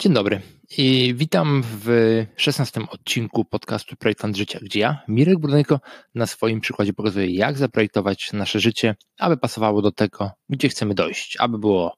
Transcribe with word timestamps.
Dzień 0.00 0.12
dobry 0.12 0.40
i 0.78 1.14
witam 1.16 1.62
w 1.64 1.88
szesnastym 2.36 2.88
odcinku 2.88 3.44
podcastu 3.44 3.96
Projektant 3.96 4.36
Życia, 4.36 4.58
gdzie 4.62 4.80
ja, 4.80 5.02
Mirek 5.08 5.38
Brunejko, 5.38 5.80
na 6.14 6.26
swoim 6.26 6.60
przykładzie 6.60 6.92
pokazuję, 6.92 7.26
jak 7.26 7.58
zaprojektować 7.58 8.32
nasze 8.32 8.60
życie, 8.60 8.96
aby 9.18 9.36
pasowało 9.36 9.82
do 9.82 9.92
tego, 9.92 10.30
gdzie 10.48 10.68
chcemy 10.68 10.94
dojść, 10.94 11.36
aby 11.40 11.58
było 11.58 11.96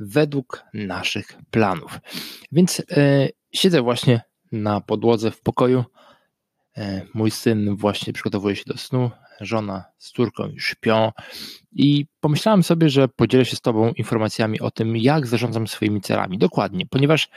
według 0.00 0.64
naszych 0.72 1.26
planów. 1.50 1.98
Więc 2.52 2.82
e, 2.90 3.28
siedzę 3.52 3.82
właśnie 3.82 4.20
na 4.52 4.80
podłodze 4.80 5.30
w 5.30 5.40
pokoju. 5.40 5.84
E, 6.76 7.02
mój 7.14 7.30
syn 7.30 7.76
właśnie 7.76 8.12
przygotowuje 8.12 8.56
się 8.56 8.64
do 8.66 8.76
snu, 8.76 9.10
żona 9.40 9.84
z 9.98 10.12
córką 10.12 10.46
już 10.46 10.66
śpią 10.66 11.12
i 11.72 12.06
pomyślałem 12.20 12.62
sobie, 12.62 12.88
że 12.88 13.08
podzielę 13.08 13.44
się 13.44 13.56
z 13.56 13.60
Tobą 13.60 13.92
informacjami 13.92 14.60
o 14.60 14.70
tym, 14.70 14.96
jak 14.96 15.26
zarządzam 15.26 15.66
swoimi 15.66 16.00
celami. 16.00 16.38
Dokładnie, 16.38 16.86
ponieważ 16.86 17.28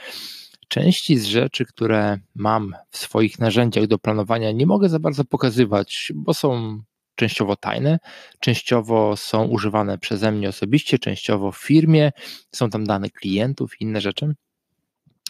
części 0.68 1.18
z 1.18 1.24
rzeczy, 1.24 1.64
które 1.64 2.18
mam 2.34 2.74
w 2.90 2.98
swoich 2.98 3.38
narzędziach 3.38 3.86
do 3.86 3.98
planowania, 3.98 4.52
nie 4.52 4.66
mogę 4.66 4.88
za 4.88 4.98
bardzo 4.98 5.24
pokazywać, 5.24 6.12
bo 6.14 6.34
są 6.34 6.80
częściowo 7.14 7.56
tajne, 7.56 7.98
częściowo 8.40 9.16
są 9.16 9.44
używane 9.44 9.98
przeze 9.98 10.32
mnie 10.32 10.48
osobiście, 10.48 10.98
częściowo 10.98 11.52
w 11.52 11.58
firmie, 11.58 12.12
są 12.54 12.70
tam 12.70 12.84
dane 12.84 13.10
klientów 13.10 13.80
i 13.80 13.84
inne 13.84 14.00
rzeczy. 14.00 14.34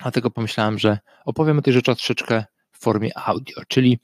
Dlatego 0.02 0.30
pomyślałem, 0.30 0.78
że 0.78 0.98
opowiem 1.24 1.58
o 1.58 1.62
tej 1.62 1.72
rzeczy 1.72 1.94
troszeczkę 1.94 2.44
w 2.72 2.78
formie 2.82 3.18
audio, 3.18 3.62
czyli 3.68 3.98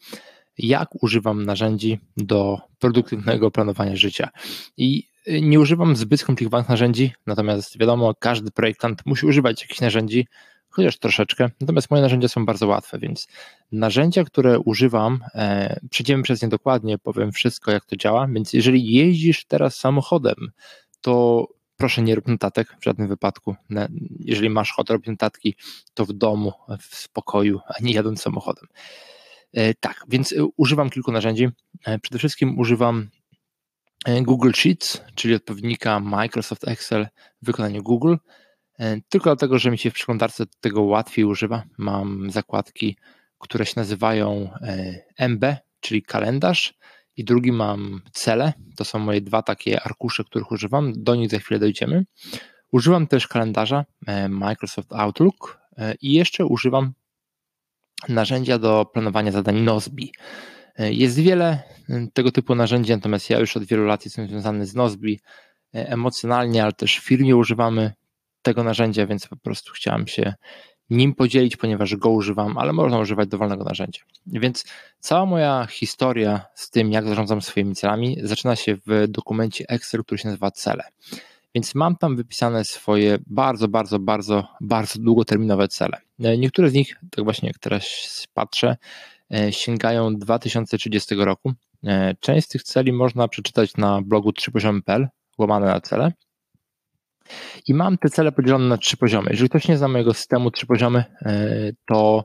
jak 0.59 1.03
używam 1.03 1.45
narzędzi 1.45 1.99
do 2.17 2.59
produktywnego 2.79 3.51
planowania 3.51 3.97
życia. 3.97 4.29
I 4.77 5.09
y, 5.29 5.41
nie 5.41 5.61
używam 5.61 5.97
zbyt 5.97 6.21
skomplikowanych 6.21 6.69
narzędzi, 6.69 7.13
natomiast 7.27 7.79
wiadomo, 7.79 8.15
każdy 8.19 8.51
projektant 8.51 9.07
musi 9.07 9.27
używać 9.27 9.63
jakichś 9.63 9.81
narzędzi, 9.81 10.27
chociaż 10.75 10.99
troszeczkę. 10.99 11.51
Natomiast 11.61 11.91
moje 11.91 12.03
narzędzia 12.03 12.29
są 12.29 12.47
bardzo 12.47 12.67
łatwe, 12.67 12.99
więc 12.99 13.29
narzędzia, 13.73 14.25
które 14.25 14.59
używam, 14.59 15.21
e, 15.35 15.81
przejdziemy 15.91 16.23
przez 16.23 16.43
nie 16.43 16.49
dokładnie, 16.49 16.99
powiem 16.99 17.33
wszystko, 17.33 17.71
jak 17.71 17.85
to 17.85 17.97
działa. 17.97 18.29
Więc 18.29 18.53
jeżeli 18.53 18.93
jeździsz 18.95 19.45
teraz 19.45 19.77
samochodem, 19.77 20.35
to 21.01 21.47
proszę 21.77 22.03
nie 22.03 22.15
rób 22.15 22.29
notatek 22.29 22.77
w 22.81 22.85
żadnym 22.85 23.09
wypadku. 23.09 23.55
Jeżeli 24.21 24.51
masz 24.51 24.73
ochotę 24.73 24.93
robić 24.93 25.09
notatki, 25.09 25.55
to 25.95 26.05
w 26.05 26.13
domu, 26.13 26.53
w 26.81 26.97
spokoju, 26.97 27.61
a 27.69 27.75
nie 27.83 27.93
jadąc 27.93 28.23
samochodem. 28.23 28.65
E, 29.55 29.75
tak, 29.75 30.05
więc 30.09 30.33
e, 30.33 30.37
używam 30.57 30.91
kilku 30.91 31.13
narzędzi. 31.13 31.49
E, 31.87 31.99
przede 31.99 32.19
wszystkim 32.19 32.59
używam 32.59 33.09
Google 34.23 34.51
Sheets, 34.55 35.03
czyli 35.15 35.35
odpowiednika 35.35 36.01
Microsoft 36.01 36.69
Excel 36.69 37.09
w 37.43 37.47
wykonaniu 37.47 37.83
Google. 37.83 38.17
Tylko 39.09 39.25
dlatego, 39.25 39.59
że 39.59 39.71
mi 39.71 39.79
się 39.79 39.91
w 39.91 39.95
przeglądarce 39.95 40.45
tego 40.61 40.83
łatwiej 40.83 41.25
używa. 41.25 41.63
Mam 41.79 42.31
zakładki, 42.31 42.97
które 43.39 43.67
się 43.67 43.73
nazywają 43.77 44.51
MB, 45.19 45.45
czyli 45.81 46.03
kalendarz, 46.03 46.75
i 47.17 47.25
drugi 47.25 47.53
mam 47.53 48.03
cele. 48.13 48.53
To 48.77 48.85
są 48.85 48.99
moje 48.99 49.21
dwa 49.21 49.43
takie 49.43 49.83
arkusze, 49.83 50.25
których 50.25 50.51
używam. 50.51 50.93
Do 50.97 51.15
nich 51.15 51.31
za 51.31 51.39
chwilę 51.39 51.61
dojdziemy. 51.61 52.05
Używam 52.73 53.07
też 53.07 53.29
kalendarza 53.29 53.85
Microsoft 54.29 54.93
Outlook 54.93 55.61
i 56.01 56.13
jeszcze 56.13 56.45
używam 56.45 56.93
narzędzia 58.09 58.59
do 58.59 58.85
planowania 58.93 59.33
zadań 59.33 59.61
Nozbi. 59.61 60.13
Jest 60.79 61.19
wiele 61.19 61.63
tego 62.13 62.33
typu 62.33 62.55
narzędzi, 62.55 62.93
natomiast 62.93 63.31
ja 63.31 63.39
już 63.39 63.57
od 63.57 63.65
wielu 63.65 63.85
lat 63.85 64.05
jestem 64.05 64.29
związany 64.29 64.67
z 64.67 64.75
Nozbi 64.75 65.21
emocjonalnie, 65.73 66.63
ale 66.63 66.73
też 66.73 66.99
w 66.99 67.05
firmie 67.05 67.37
używamy 67.37 67.93
tego 68.43 68.65
narzędzia, 68.65 69.07
więc 69.07 69.27
po 69.27 69.37
prostu 69.37 69.73
chciałem 69.73 70.07
się 70.07 70.35
nim 70.91 71.15
podzielić, 71.15 71.57
ponieważ 71.57 71.97
go 71.97 72.11
używam, 72.11 72.59
ale 72.59 72.73
można 72.73 72.99
używać 72.99 73.29
dowolnego 73.29 73.65
narzędzia. 73.65 74.01
Więc 74.27 74.65
cała 74.99 75.27
moja 75.27 75.67
historia 75.71 76.47
z 76.55 76.71
tym, 76.71 76.93
jak 76.93 77.09
zarządzam 77.09 77.43
swoimi 77.43 77.75
celami, 77.75 78.17
zaczyna 78.23 78.57
się 78.57 78.77
w 78.87 79.05
dokumencie 79.09 79.65
Excel, 79.69 80.05
który 80.05 80.19
się 80.19 80.29
nazywa 80.29 80.51
Cele. 80.51 80.85
Więc 81.55 81.75
mam 81.75 81.97
tam 81.97 82.17
wypisane 82.17 82.65
swoje 82.65 83.19
bardzo, 83.27 83.69
bardzo, 83.69 83.99
bardzo, 83.99 84.49
bardzo 84.61 84.99
długoterminowe 84.99 85.69
cele. 85.69 85.99
E, 86.21 86.39
niektóre 86.39 86.71
z 86.71 86.73
nich, 86.75 86.97
tak 87.11 87.25
właśnie 87.25 87.49
jak 87.49 87.59
teraz 87.59 87.87
patrzę, 88.35 88.77
e, 89.35 89.53
sięgają 89.53 90.17
2030 90.17 91.15
roku. 91.15 91.53
E, 91.85 92.15
część 92.21 92.47
z 92.47 92.49
tych 92.49 92.63
celi 92.63 92.93
można 92.93 93.29
przeczytać 93.29 93.77
na 93.77 94.03
blogu 94.03 94.31
3poziom.pl, 94.31 95.09
łamane 95.39 95.67
na 95.67 95.81
cele. 95.81 96.13
I 97.69 97.75
mam 97.75 97.99
te 97.99 98.09
cele 98.09 98.33
podzielone 98.33 98.69
na 98.69 98.79
trzy 98.79 98.97
poziomy. 98.97 99.31
Jeżeli 99.31 99.49
ktoś 99.49 99.69
nie 99.69 99.77
zna 99.77 99.89
mojego 99.89 100.15
systemu 100.15 100.51
trzy 100.51 100.67
poziomy, 100.67 101.05
to 101.87 102.25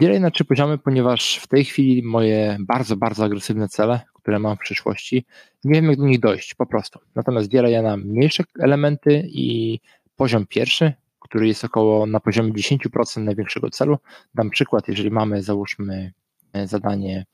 dzielę 0.00 0.14
je 0.14 0.20
na 0.20 0.30
trzy 0.30 0.44
poziomy, 0.44 0.78
ponieważ 0.78 1.36
w 1.36 1.46
tej 1.46 1.64
chwili 1.64 2.02
moje 2.02 2.56
bardzo, 2.60 2.96
bardzo 2.96 3.24
agresywne 3.24 3.68
cele, 3.68 4.00
które 4.14 4.38
mam 4.38 4.56
w 4.56 4.60
przyszłości, 4.60 5.24
nie 5.64 5.74
wiem 5.74 5.90
jak 5.90 5.98
do 5.98 6.06
nich 6.06 6.20
dojść, 6.20 6.54
po 6.54 6.66
prostu. 6.66 6.98
Natomiast 7.14 7.48
dzielę 7.48 7.70
je 7.70 7.82
na 7.82 7.96
mniejsze 7.96 8.44
elementy 8.58 9.28
i 9.28 9.80
poziom 10.16 10.46
pierwszy, 10.46 10.92
który 11.28 11.48
jest 11.48 11.64
około 11.64 12.06
na 12.06 12.20
poziomie 12.20 12.52
10% 12.52 13.20
największego 13.20 13.70
celu. 13.70 13.98
Dam 14.34 14.50
przykład, 14.50 14.88
jeżeli 14.88 15.10
mamy, 15.10 15.42
załóżmy, 15.42 16.12
e, 16.52 16.66
zadanie, 16.66 17.26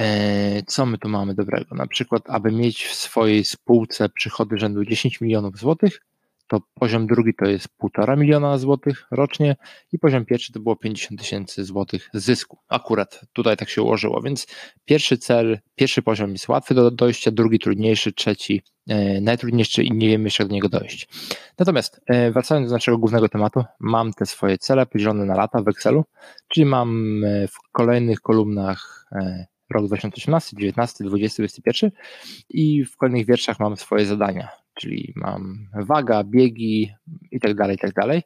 e, 0.00 0.62
co 0.62 0.86
my 0.86 0.98
tu 0.98 1.08
mamy 1.08 1.34
dobrego? 1.34 1.74
Na 1.74 1.86
przykład, 1.86 2.22
aby 2.26 2.52
mieć 2.52 2.84
w 2.84 2.94
swojej 2.94 3.44
spółce 3.44 4.08
przychody 4.08 4.58
rzędu 4.58 4.84
10 4.84 5.20
milionów 5.20 5.58
złotych, 5.58 6.00
to 6.52 6.60
poziom 6.74 7.06
drugi 7.06 7.34
to 7.34 7.44
jest 7.44 7.68
1,5 7.82 8.18
miliona 8.18 8.58
złotych 8.58 9.06
rocznie 9.10 9.56
i 9.92 9.98
poziom 9.98 10.24
pierwszy 10.24 10.52
to 10.52 10.60
było 10.60 10.76
50 10.76 11.20
tysięcy 11.20 11.64
złotych 11.64 12.08
zysku. 12.14 12.58
Akurat 12.68 13.20
tutaj 13.32 13.56
tak 13.56 13.68
się 13.68 13.82
ułożyło, 13.82 14.20
więc 14.22 14.46
pierwszy 14.84 15.18
cel, 15.18 15.58
pierwszy 15.74 16.02
poziom 16.02 16.32
jest 16.32 16.48
łatwy 16.48 16.74
do 16.74 16.90
dojścia, 16.90 17.30
drugi 17.30 17.58
trudniejszy, 17.58 18.12
trzeci 18.12 18.62
e, 18.88 19.20
najtrudniejszy 19.20 19.82
i 19.82 19.92
nie 19.92 20.08
wiemy 20.08 20.24
jeszcze 20.24 20.42
jak 20.42 20.48
do 20.48 20.54
niego 20.54 20.68
dojść. 20.68 21.08
Natomiast 21.58 22.00
e, 22.06 22.30
wracając 22.30 22.68
do 22.68 22.74
naszego 22.74 22.98
głównego 22.98 23.28
tematu, 23.28 23.64
mam 23.80 24.12
te 24.12 24.26
swoje 24.26 24.58
cele 24.58 24.86
podzielone 24.86 25.24
na 25.24 25.34
lata 25.34 25.62
w 25.62 25.68
Excelu, 25.68 26.04
czyli 26.48 26.66
mam 26.66 27.20
e, 27.24 27.48
w 27.48 27.56
kolejnych 27.72 28.20
kolumnach 28.20 29.06
rok 29.70 29.86
2018, 29.86 30.56
19, 30.56 31.04
20, 31.04 31.42
21 31.42 31.90
i 32.50 32.84
w 32.84 32.96
kolejnych 32.96 33.26
wierszach 33.26 33.60
mam 33.60 33.76
swoje 33.76 34.06
zadania 34.06 34.61
czyli 34.74 35.12
mam 35.16 35.68
waga, 35.74 36.24
biegi 36.24 36.90
i 37.30 37.40
tak 37.40 37.54
dalej, 37.54 37.78
tak 37.78 37.92
dalej. 37.92 38.22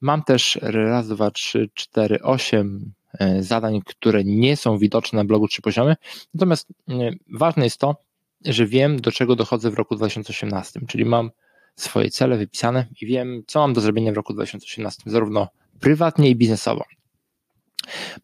Mam 0.00 0.22
też 0.22 0.58
raz, 0.62 1.08
dwa, 1.08 1.30
trzy, 1.30 1.70
cztery, 1.74 2.22
osiem 2.22 2.92
e, 3.18 3.42
zadań, 3.42 3.80
które 3.86 4.24
nie 4.24 4.56
są 4.56 4.78
widoczne 4.78 5.16
na 5.16 5.24
blogu 5.24 5.48
trzy 5.48 5.62
poziomy. 5.62 5.96
Natomiast 6.34 6.68
e, 6.88 7.10
ważne 7.38 7.64
jest 7.64 7.78
to, 7.78 7.96
że 8.44 8.66
wiem, 8.66 9.00
do 9.00 9.12
czego 9.12 9.36
dochodzę 9.36 9.70
w 9.70 9.74
roku 9.74 9.96
2018, 9.96 10.80
czyli 10.88 11.04
mam 11.04 11.30
swoje 11.76 12.10
cele 12.10 12.36
wypisane 12.36 12.86
i 13.00 13.06
wiem, 13.06 13.42
co 13.46 13.60
mam 13.60 13.72
do 13.72 13.80
zrobienia 13.80 14.12
w 14.12 14.16
roku 14.16 14.34
2018, 14.34 15.02
zarówno 15.06 15.48
prywatnie 15.80 16.30
i 16.30 16.36
biznesowo. 16.36 16.84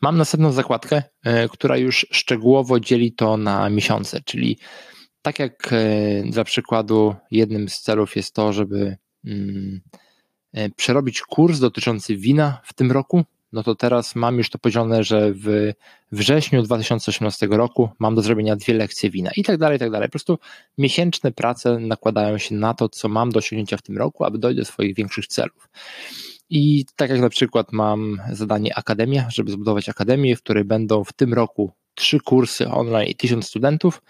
Mam 0.00 0.16
następną 0.16 0.52
zakładkę, 0.52 1.02
e, 1.24 1.48
która 1.48 1.76
już 1.76 2.06
szczegółowo 2.10 2.80
dzieli 2.80 3.12
to 3.12 3.36
na 3.36 3.70
miesiące, 3.70 4.20
czyli 4.24 4.58
tak 5.28 5.38
jak 5.38 5.72
e, 5.72 6.22
dla 6.30 6.44
przykładu 6.44 7.14
jednym 7.30 7.68
z 7.68 7.80
celów 7.80 8.16
jest 8.16 8.34
to, 8.34 8.52
żeby 8.52 8.96
mm, 9.24 9.80
e, 10.52 10.70
przerobić 10.70 11.20
kurs 11.20 11.58
dotyczący 11.58 12.16
wina 12.16 12.60
w 12.64 12.74
tym 12.74 12.92
roku, 12.92 13.24
no 13.52 13.62
to 13.62 13.74
teraz 13.74 14.16
mam 14.16 14.38
już 14.38 14.50
to 14.50 14.58
podzielone, 14.58 15.04
że 15.04 15.32
w 15.32 15.72
wrześniu 16.12 16.62
2018 16.62 17.46
roku 17.46 17.88
mam 17.98 18.14
do 18.14 18.22
zrobienia 18.22 18.56
dwie 18.56 18.74
lekcje 18.74 19.10
wina 19.10 19.30
i 19.36 19.44
tak 19.44 19.58
dalej, 19.58 19.76
i 19.76 19.78
tak 19.78 19.90
dalej. 19.90 20.08
Po 20.08 20.12
prostu 20.12 20.38
miesięczne 20.78 21.32
prace 21.32 21.78
nakładają 21.78 22.38
się 22.38 22.54
na 22.54 22.74
to, 22.74 22.88
co 22.88 23.08
mam 23.08 23.30
do 23.30 23.38
osiągnięcia 23.38 23.76
w 23.76 23.82
tym 23.82 23.98
roku, 23.98 24.24
aby 24.24 24.38
dojść 24.38 24.58
do 24.58 24.64
swoich 24.64 24.94
większych 24.94 25.26
celów. 25.26 25.68
I 26.50 26.84
tak 26.96 27.10
jak 27.10 27.20
na 27.20 27.28
przykład 27.28 27.72
mam 27.72 28.20
zadanie 28.32 28.78
Akademia, 28.78 29.28
żeby 29.30 29.50
zbudować 29.50 29.88
akademię, 29.88 30.36
w 30.36 30.42
której 30.42 30.64
będą 30.64 31.04
w 31.04 31.12
tym 31.12 31.34
roku 31.34 31.72
trzy 31.94 32.20
kursy 32.20 32.68
online 32.68 33.08
i 33.08 33.14
tysiąc 33.14 33.46
studentów, 33.46 34.02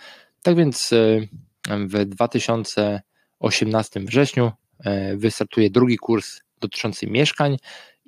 tak 0.43 0.57
więc 0.57 0.93
e, 0.93 1.21
w 1.69 2.05
2018 2.05 4.01
wrześniu 4.01 4.53
e, 4.85 5.17
wystartuje 5.17 5.71
drugi 5.71 5.97
kurs 5.97 6.41
dotyczący 6.61 7.07
mieszkań 7.07 7.57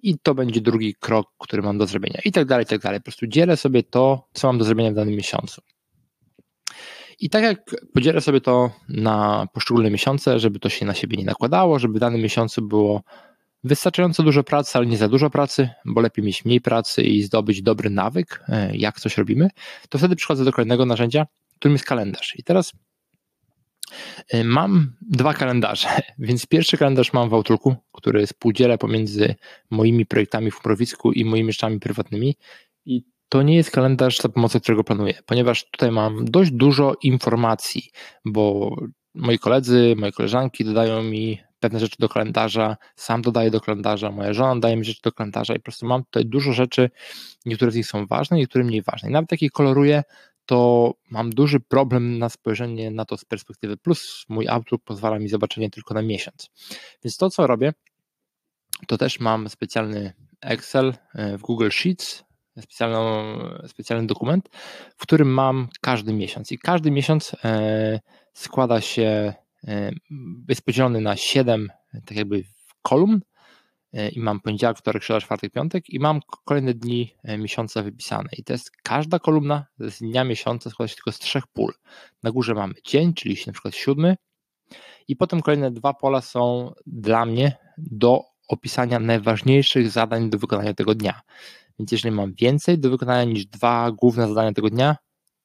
i 0.02 0.18
to 0.18 0.34
będzie 0.34 0.60
drugi 0.60 0.94
krok, 0.94 1.26
który 1.38 1.62
mam 1.62 1.78
do 1.78 1.86
zrobienia 1.86 2.20
i 2.24 2.32
tak 2.32 2.44
dalej, 2.44 2.64
i 2.64 2.68
tak 2.68 2.80
dalej. 2.80 3.00
Po 3.00 3.04
prostu 3.04 3.26
dzielę 3.26 3.56
sobie 3.56 3.82
to, 3.82 4.28
co 4.32 4.48
mam 4.48 4.58
do 4.58 4.64
zrobienia 4.64 4.90
w 4.90 4.94
danym 4.94 5.14
miesiącu. 5.14 5.62
I 7.20 7.30
tak 7.30 7.42
jak 7.42 7.60
podzielę 7.94 8.20
sobie 8.20 8.40
to 8.40 8.70
na 8.88 9.46
poszczególne 9.52 9.90
miesiące, 9.90 10.38
żeby 10.38 10.58
to 10.58 10.68
się 10.68 10.86
na 10.86 10.94
siebie 10.94 11.16
nie 11.16 11.24
nakładało, 11.24 11.78
żeby 11.78 11.94
w 11.94 11.98
danym 11.98 12.20
miesiącu 12.20 12.62
było 12.62 13.02
wystarczająco 13.64 14.22
dużo 14.22 14.44
pracy, 14.44 14.78
ale 14.78 14.86
nie 14.86 14.96
za 14.96 15.08
dużo 15.08 15.30
pracy, 15.30 15.68
bo 15.84 16.00
lepiej 16.00 16.24
mieć 16.24 16.44
mniej 16.44 16.60
pracy 16.60 17.02
i 17.02 17.22
zdobyć 17.22 17.62
dobry 17.62 17.90
nawyk, 17.90 18.44
e, 18.48 18.76
jak 18.76 19.00
coś 19.00 19.18
robimy, 19.18 19.50
to 19.88 19.98
wtedy 19.98 20.16
przychodzę 20.16 20.44
do 20.44 20.52
kolejnego 20.52 20.86
narzędzia, 20.86 21.26
którym 21.60 21.74
jest 21.74 21.84
kalendarz. 21.84 22.34
I 22.38 22.42
teraz 22.42 22.72
Y, 24.34 24.44
mam 24.44 24.92
dwa 25.00 25.34
kalendarze, 25.34 25.88
więc 26.18 26.46
pierwszy 26.46 26.76
kalendarz 26.76 27.12
mam 27.12 27.28
w 27.28 27.34
Outlooku, 27.34 27.76
który 27.92 28.26
współdzielę 28.26 28.78
pomiędzy 28.78 29.34
moimi 29.70 30.06
projektami 30.06 30.50
w 30.50 30.64
Mrowisku 30.64 31.12
i 31.12 31.24
moimi 31.24 31.52
rzeczami 31.52 31.80
prywatnymi 31.80 32.36
i 32.86 33.04
to 33.28 33.42
nie 33.42 33.56
jest 33.56 33.70
kalendarz, 33.70 34.18
za 34.18 34.28
pomocą 34.28 34.60
którego 34.60 34.84
planuję, 34.84 35.14
ponieważ 35.26 35.70
tutaj 35.70 35.90
mam 35.90 36.24
dość 36.24 36.50
dużo 36.50 36.94
informacji, 37.02 37.90
bo 38.24 38.76
moi 39.14 39.38
koledzy, 39.38 39.94
moje 39.96 40.12
koleżanki 40.12 40.64
dodają 40.64 41.02
mi 41.02 41.40
pewne 41.60 41.80
rzeczy 41.80 41.96
do 41.98 42.08
kalendarza, 42.08 42.76
sam 42.96 43.22
dodaję 43.22 43.50
do 43.50 43.60
kalendarza, 43.60 44.10
moja 44.10 44.32
żona 44.32 44.60
daje 44.60 44.76
mi 44.76 44.84
rzeczy 44.84 45.00
do 45.04 45.12
kalendarza 45.12 45.54
i 45.54 45.58
po 45.58 45.62
prostu 45.62 45.86
mam 45.86 46.04
tutaj 46.04 46.26
dużo 46.26 46.52
rzeczy, 46.52 46.90
niektóre 47.46 47.70
z 47.70 47.74
nich 47.74 47.86
są 47.86 48.06
ważne, 48.06 48.36
niektóre 48.36 48.64
mniej 48.64 48.82
ważne. 48.82 49.08
I 49.08 49.12
nawet 49.12 49.32
jak 49.32 49.42
je 49.42 49.50
koloruję, 49.50 50.02
to 50.46 50.94
mam 51.10 51.30
duży 51.30 51.60
problem 51.60 52.18
na 52.18 52.28
spojrzenie 52.28 52.90
na 52.90 53.04
to 53.04 53.16
z 53.16 53.24
perspektywy 53.24 53.76
plus. 53.76 54.24
Mój 54.28 54.48
Outlook 54.48 54.82
pozwala 54.84 55.18
mi 55.18 55.28
zobaczenie 55.28 55.70
tylko 55.70 55.94
na 55.94 56.02
miesiąc. 56.02 56.50
Więc 57.04 57.16
to, 57.16 57.30
co 57.30 57.46
robię, 57.46 57.72
to 58.86 58.98
też 58.98 59.20
mam 59.20 59.48
specjalny 59.48 60.12
Excel 60.40 60.94
e, 61.14 61.38
w 61.38 61.42
Google 61.42 61.70
Sheets, 61.70 62.24
specjalną, 62.60 63.38
specjalny 63.66 64.06
dokument, 64.06 64.48
w 64.96 65.02
którym 65.02 65.28
mam 65.28 65.68
każdy 65.80 66.12
miesiąc. 66.12 66.52
I 66.52 66.58
każdy 66.58 66.90
miesiąc 66.90 67.36
e, 67.44 68.00
składa 68.32 68.80
się, 68.80 69.34
e, 69.68 69.90
jest 70.48 70.62
podzielony 70.62 71.00
na 71.00 71.16
7 71.16 71.68
tak 72.06 72.16
jakby 72.16 72.44
kolumn 72.82 73.20
i 73.92 74.20
mam 74.20 74.40
poniedziałek, 74.40 74.78
wtorek, 74.78 75.02
środa, 75.04 75.20
czwartek, 75.20 75.52
piątek 75.52 75.90
i 75.90 75.98
mam 75.98 76.20
kolejne 76.44 76.74
dni 76.74 77.14
e, 77.22 77.38
miesiąca 77.38 77.82
wypisane. 77.82 78.28
I 78.38 78.44
to 78.44 78.52
jest 78.52 78.70
każda 78.82 79.18
kolumna 79.18 79.66
z 79.78 79.98
dnia 79.98 80.24
miesiąca 80.24 80.70
składa 80.70 80.88
się 80.88 80.94
tylko 80.94 81.12
z 81.12 81.18
trzech 81.18 81.46
pól. 81.46 81.72
Na 82.22 82.30
górze 82.30 82.54
mamy 82.54 82.74
dzień, 82.86 83.14
czyli 83.14 83.36
na 83.46 83.52
przykład 83.52 83.74
siódmy 83.74 84.16
i 85.08 85.16
potem 85.16 85.42
kolejne 85.42 85.70
dwa 85.70 85.94
pola 85.94 86.20
są 86.20 86.72
dla 86.86 87.26
mnie 87.26 87.56
do 87.78 88.20
opisania 88.48 89.00
najważniejszych 89.00 89.90
zadań 89.90 90.30
do 90.30 90.38
wykonania 90.38 90.74
tego 90.74 90.94
dnia. 90.94 91.20
Więc 91.78 91.92
jeżeli 91.92 92.14
mam 92.14 92.34
więcej 92.34 92.78
do 92.78 92.90
wykonania 92.90 93.24
niż 93.24 93.46
dwa 93.46 93.90
główne 93.92 94.28
zadania 94.28 94.52
tego 94.52 94.70
dnia, 94.70 94.96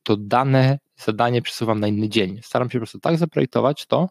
to 0.04 0.18
dane 0.18 0.80
zadanie 0.98 1.42
przesuwam 1.42 1.80
na 1.80 1.88
inny 1.88 2.10
dzień. 2.10 2.40
Staram 2.44 2.70
się 2.70 2.80
po 2.80 2.80
prostu 2.80 3.00
tak 3.00 3.18
zaprojektować 3.18 3.86
to, 3.86 4.10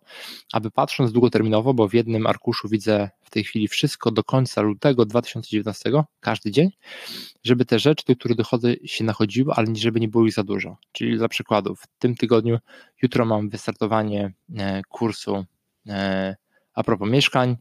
aby 0.52 0.70
patrząc 0.70 1.12
długoterminowo, 1.12 1.74
bo 1.74 1.88
w 1.88 1.94
jednym 1.94 2.26
arkuszu 2.26 2.68
widzę 2.68 3.10
tej 3.34 3.44
chwili 3.44 3.68
wszystko 3.68 4.10
do 4.10 4.24
końca 4.24 4.60
lutego 4.62 5.06
2019, 5.06 5.90
każdy 6.20 6.50
dzień, 6.50 6.70
żeby 7.44 7.64
te 7.64 7.78
rzeczy, 7.78 8.04
do 8.08 8.16
których 8.16 8.36
dochodzę, 8.36 8.74
się 8.84 9.04
nachodziły, 9.04 9.52
ale 9.54 9.76
żeby 9.76 10.00
nie 10.00 10.08
było 10.08 10.26
ich 10.26 10.32
za 10.32 10.42
dużo. 10.42 10.76
Czyli 10.92 11.18
dla 11.18 11.28
przykładu, 11.28 11.74
w 11.74 11.86
tym 11.98 12.14
tygodniu, 12.14 12.58
jutro 13.02 13.24
mam 13.24 13.48
wystartowanie 13.48 14.32
e, 14.56 14.82
kursu 14.88 15.44
e, 15.88 16.36
a 16.74 16.82
propos 16.82 17.10
mieszkań, 17.10 17.56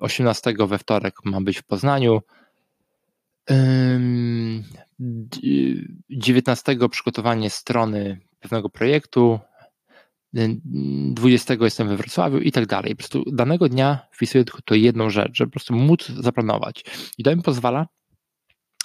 18 0.00 0.50
e, 0.50 0.66
we 0.66 0.78
wtorek 0.78 1.14
mam 1.24 1.44
być 1.44 1.58
w 1.58 1.64
Poznaniu, 1.64 2.20
19 6.10 6.76
przygotowanie 6.90 7.50
strony 7.50 8.20
pewnego 8.40 8.68
projektu, 8.68 9.40
20 11.14 11.54
jestem 11.60 11.88
we 11.88 11.96
Wrocławiu 11.96 12.38
i 12.38 12.52
tak 12.52 12.66
dalej. 12.66 12.90
Po 12.90 12.96
prostu 12.96 13.24
danego 13.32 13.68
dnia 13.68 13.98
wpisuję 14.12 14.44
tylko 14.44 14.60
to 14.64 14.74
jedną 14.74 15.10
rzecz, 15.10 15.30
żeby 15.34 15.50
po 15.50 15.52
prostu 15.52 15.74
móc 15.74 16.08
zaplanować. 16.08 16.84
I 17.18 17.22
to 17.22 17.36
mi 17.36 17.42
pozwala 17.42 17.86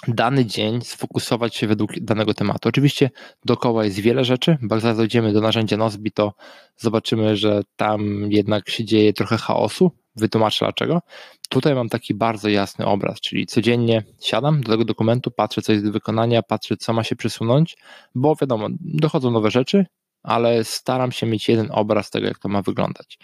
dany 0.08 0.44
dzień 0.46 0.80
sfokusować 0.80 1.56
się 1.56 1.66
według 1.66 2.00
danego 2.00 2.34
tematu. 2.34 2.68
Oczywiście 2.68 3.10
dookoła 3.44 3.84
jest 3.84 3.98
wiele 3.98 4.24
rzeczy, 4.24 4.56
bo 4.62 4.74
jak 4.74 4.82
zaraz 4.82 4.96
dojdziemy 4.96 5.32
do 5.32 5.40
narzędzia 5.40 5.76
Nozbi, 5.76 6.12
to 6.12 6.34
zobaczymy, 6.76 7.36
że 7.36 7.62
tam 7.76 8.32
jednak 8.32 8.70
się 8.70 8.84
dzieje 8.84 9.12
trochę 9.12 9.36
chaosu, 9.36 9.90
wytłumaczę 10.16 10.64
dlaczego. 10.64 11.00
Tutaj 11.48 11.74
mam 11.74 11.88
taki 11.88 12.14
bardzo 12.14 12.48
jasny 12.48 12.86
obraz, 12.86 13.20
czyli 13.20 13.46
codziennie 13.46 14.04
siadam 14.20 14.60
do 14.60 14.72
tego 14.72 14.84
dokumentu, 14.84 15.30
patrzę, 15.30 15.62
co 15.62 15.72
jest 15.72 15.84
do 15.84 15.92
wykonania, 15.92 16.42
patrzę, 16.42 16.76
co 16.76 16.92
ma 16.92 17.04
się 17.04 17.16
przesunąć, 17.16 17.76
bo 18.14 18.36
wiadomo, 18.40 18.68
dochodzą 18.80 19.30
nowe 19.30 19.50
rzeczy, 19.50 19.86
ale 20.22 20.64
staram 20.64 21.12
się 21.12 21.26
mieć 21.26 21.48
jeden 21.48 21.68
obraz 21.70 22.10
tego, 22.10 22.26
jak 22.26 22.38
to 22.38 22.48
ma 22.48 22.62
wyglądać. 22.62 23.18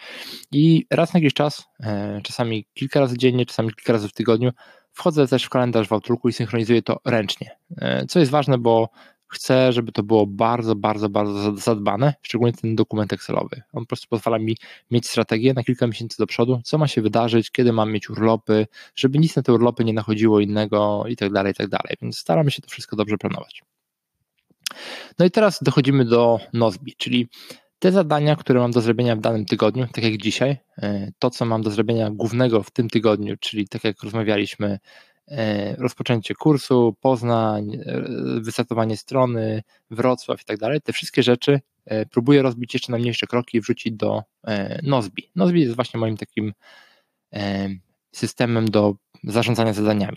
I 0.52 0.86
raz 0.90 1.14
na 1.14 1.20
jakiś 1.20 1.34
czas, 1.34 1.64
e, 1.80 2.20
czasami 2.22 2.66
kilka 2.74 3.00
razy 3.00 3.18
dziennie, 3.18 3.46
czasami 3.46 3.68
kilka 3.74 3.92
razy 3.92 4.08
w 4.08 4.12
tygodniu, 4.12 4.50
wchodzę 4.92 5.28
też 5.28 5.44
w 5.44 5.48
kalendarz 5.48 5.88
w 5.88 5.92
Outlooku 5.92 6.28
i 6.28 6.32
synchronizuję 6.32 6.82
to 6.82 7.00
ręcznie. 7.04 7.58
E, 7.76 8.06
co 8.06 8.18
jest 8.18 8.30
ważne, 8.30 8.58
bo 8.58 8.88
chcę, 9.28 9.72
żeby 9.72 9.92
to 9.92 10.02
było 10.02 10.26
bardzo, 10.26 10.74
bardzo, 10.76 11.08
bardzo 11.08 11.56
zadbane, 11.56 12.14
szczególnie 12.22 12.52
ten 12.52 12.76
dokument 12.76 13.12
Excelowy. 13.12 13.62
On 13.72 13.82
po 13.82 13.86
prostu 13.86 14.06
pozwala 14.08 14.38
mi 14.38 14.56
mieć 14.90 15.08
strategię 15.08 15.54
na 15.54 15.64
kilka 15.64 15.86
miesięcy 15.86 16.16
do 16.18 16.26
przodu, 16.26 16.60
co 16.64 16.78
ma 16.78 16.88
się 16.88 17.02
wydarzyć, 17.02 17.50
kiedy 17.50 17.72
mam 17.72 17.92
mieć 17.92 18.10
urlopy, 18.10 18.66
żeby 18.94 19.18
nic 19.18 19.36
na 19.36 19.42
te 19.42 19.52
urlopy 19.52 19.84
nie 19.84 19.92
nachodziło 19.92 20.40
innego 20.40 21.04
i 21.08 21.16
tak 21.16 21.32
dalej, 21.32 21.52
i 21.52 21.54
tak 21.54 21.68
dalej. 21.68 21.96
Więc 22.02 22.18
staramy 22.18 22.50
się 22.50 22.62
to 22.62 22.68
wszystko 22.68 22.96
dobrze 22.96 23.18
planować. 23.18 23.62
No 25.18 25.26
i 25.26 25.30
teraz 25.30 25.58
dochodzimy 25.62 26.04
do 26.04 26.40
Nozbi, 26.52 26.94
czyli 26.96 27.28
te 27.78 27.92
zadania, 27.92 28.36
które 28.36 28.60
mam 28.60 28.70
do 28.70 28.80
zrobienia 28.80 29.16
w 29.16 29.20
danym 29.20 29.44
tygodniu, 29.44 29.86
tak 29.92 30.04
jak 30.04 30.16
dzisiaj, 30.16 30.56
e, 30.78 31.12
to 31.18 31.30
co 31.30 31.44
mam 31.44 31.62
do 31.62 31.70
zrobienia 31.70 32.10
głównego 32.10 32.62
w 32.62 32.70
tym 32.70 32.88
tygodniu, 32.88 33.36
czyli 33.40 33.68
tak 33.68 33.84
jak 33.84 34.02
rozmawialiśmy, 34.02 34.78
E, 35.30 35.76
rozpoczęcie 35.76 36.34
kursu, 36.34 36.96
Poznań, 37.00 37.74
e, 37.74 38.02
wystartowanie 38.40 38.96
strony, 38.96 39.62
Wrocław 39.90 40.42
i 40.42 40.44
tak 40.44 40.58
dalej, 40.58 40.80
te 40.80 40.92
wszystkie 40.92 41.22
rzeczy 41.22 41.60
próbuję 42.10 42.42
rozbić 42.42 42.74
jeszcze 42.74 42.92
na 42.92 42.98
mniejsze 42.98 43.26
kroki 43.26 43.58
i 43.58 43.60
wrzucić 43.60 43.92
do 43.92 44.22
Nozbi. 44.82 45.30
Nozbi 45.36 45.60
jest 45.60 45.74
właśnie 45.74 46.00
moim 46.00 46.16
takim 46.16 46.52
systemem 48.12 48.70
do 48.70 48.94
zarządzania 49.24 49.72
zadaniami. 49.72 50.16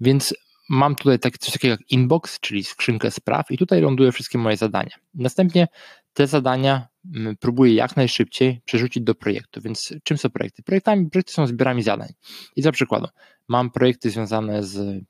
Więc 0.00 0.34
mam 0.70 0.94
tutaj 0.96 1.18
tak, 1.18 1.38
coś 1.38 1.52
takiego 1.52 1.72
jak 1.72 1.90
inbox, 1.90 2.40
czyli 2.40 2.64
skrzynkę 2.64 3.10
spraw 3.10 3.50
i 3.50 3.58
tutaj 3.58 3.80
lądują 3.80 4.12
wszystkie 4.12 4.38
moje 4.38 4.56
zadania. 4.56 4.96
Następnie 5.14 5.68
te 6.12 6.26
zadania 6.26 6.88
mm, 7.14 7.36
próbuję 7.40 7.74
jak 7.74 7.96
najszybciej 7.96 8.60
przerzucić 8.64 9.02
do 9.02 9.14
projektu. 9.14 9.60
Więc 9.60 9.94
czym 10.04 10.18
są 10.18 10.30
projekty? 10.30 10.62
Projektami, 10.62 11.10
projekty 11.10 11.32
są 11.32 11.46
zbiorami 11.46 11.82
zadań. 11.82 12.08
I 12.56 12.62
za 12.62 12.72
przykładu, 12.72 13.08
mam 13.48 13.70
projekty 13.70 14.10
związane 14.10 14.62
z 14.62 15.04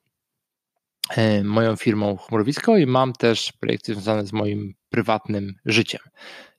e, 1.17 1.45
moją 1.45 1.77
firmą 1.77 2.17
Chmurowisko 2.17 2.77
i 2.77 2.87
mam 2.87 3.13
też 3.13 3.53
projekty 3.53 3.95
związane 3.95 4.27
z 4.27 4.33
moim 4.33 4.75
prywatnym 4.91 5.55
życiem. 5.65 6.01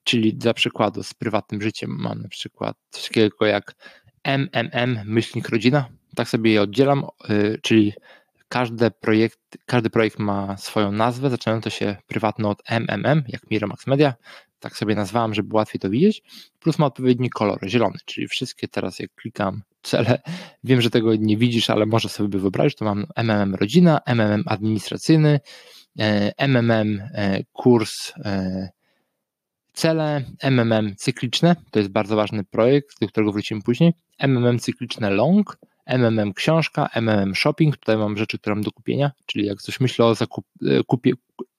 Czyli 0.03 0.33
dla 0.33 0.53
przykładu 0.53 1.03
z 1.03 1.13
prywatnym 1.13 1.61
życiem 1.61 1.97
mam 1.99 2.21
na 2.21 2.27
przykład 2.27 2.77
coś 2.89 3.07
takiego 3.07 3.45
jak 3.45 3.75
MMM, 4.23 4.99
myślnik 5.05 5.49
rodzina, 5.49 5.89
tak 6.15 6.29
sobie 6.29 6.51
je 6.51 6.61
oddzielam, 6.61 7.05
e, 7.29 7.57
czyli 7.57 7.93
każdy 8.51 8.91
projekt, 8.91 9.39
każdy 9.65 9.89
projekt 9.89 10.19
ma 10.19 10.57
swoją 10.57 10.91
nazwę, 10.91 11.29
zaczynająco 11.29 11.69
się 11.69 11.95
prywatno 12.07 12.49
od 12.49 12.61
MMM, 12.65 13.23
jak 13.27 13.51
Miramax 13.51 13.87
Media, 13.87 14.13
tak 14.59 14.77
sobie 14.77 14.95
nazwałem, 14.95 15.33
żeby 15.33 15.55
łatwiej 15.55 15.79
to 15.79 15.89
widzieć, 15.89 16.23
plus 16.59 16.79
ma 16.79 16.85
odpowiedni 16.85 17.29
kolor, 17.29 17.59
zielony, 17.67 17.97
czyli 18.05 18.27
wszystkie 18.27 18.67
teraz 18.67 18.99
jak 18.99 19.15
klikam 19.15 19.61
cele, 19.81 20.21
wiem, 20.63 20.81
że 20.81 20.89
tego 20.89 21.15
nie 21.15 21.37
widzisz, 21.37 21.69
ale 21.69 21.85
może 21.85 22.09
sobie 22.09 22.39
wyobrazić, 22.39 22.77
to 22.77 22.85
mam 22.85 23.05
MMM 23.15 23.55
rodzina, 23.55 23.99
MMM 24.05 24.43
administracyjny, 24.45 25.39
MMM 26.37 27.01
e, 27.13 27.43
kurs 27.53 28.13
e, 28.17 28.69
cele, 29.73 30.25
MMM 30.43 30.95
cykliczne, 30.95 31.55
to 31.71 31.79
jest 31.79 31.91
bardzo 31.91 32.15
ważny 32.15 32.43
projekt, 32.43 32.99
do 33.01 33.07
którego 33.07 33.31
wrócimy 33.31 33.61
później, 33.61 33.93
MMM 34.19 34.59
cykliczne 34.59 35.09
long, 35.09 35.57
MMM 35.91 36.33
książka, 36.33 36.89
MMM 36.93 37.35
shopping, 37.35 37.77
tutaj 37.77 37.97
mam 37.97 38.17
rzeczy, 38.17 38.39
które 38.39 38.55
mam 38.55 38.63
do 38.63 38.71
kupienia, 38.71 39.11
czyli 39.25 39.45
jak 39.45 39.61
coś 39.61 39.79
myślę 39.79 40.05
o 40.05 40.15
zakup, 40.15 40.45
e, 40.67 40.83
kupie, 40.83 41.13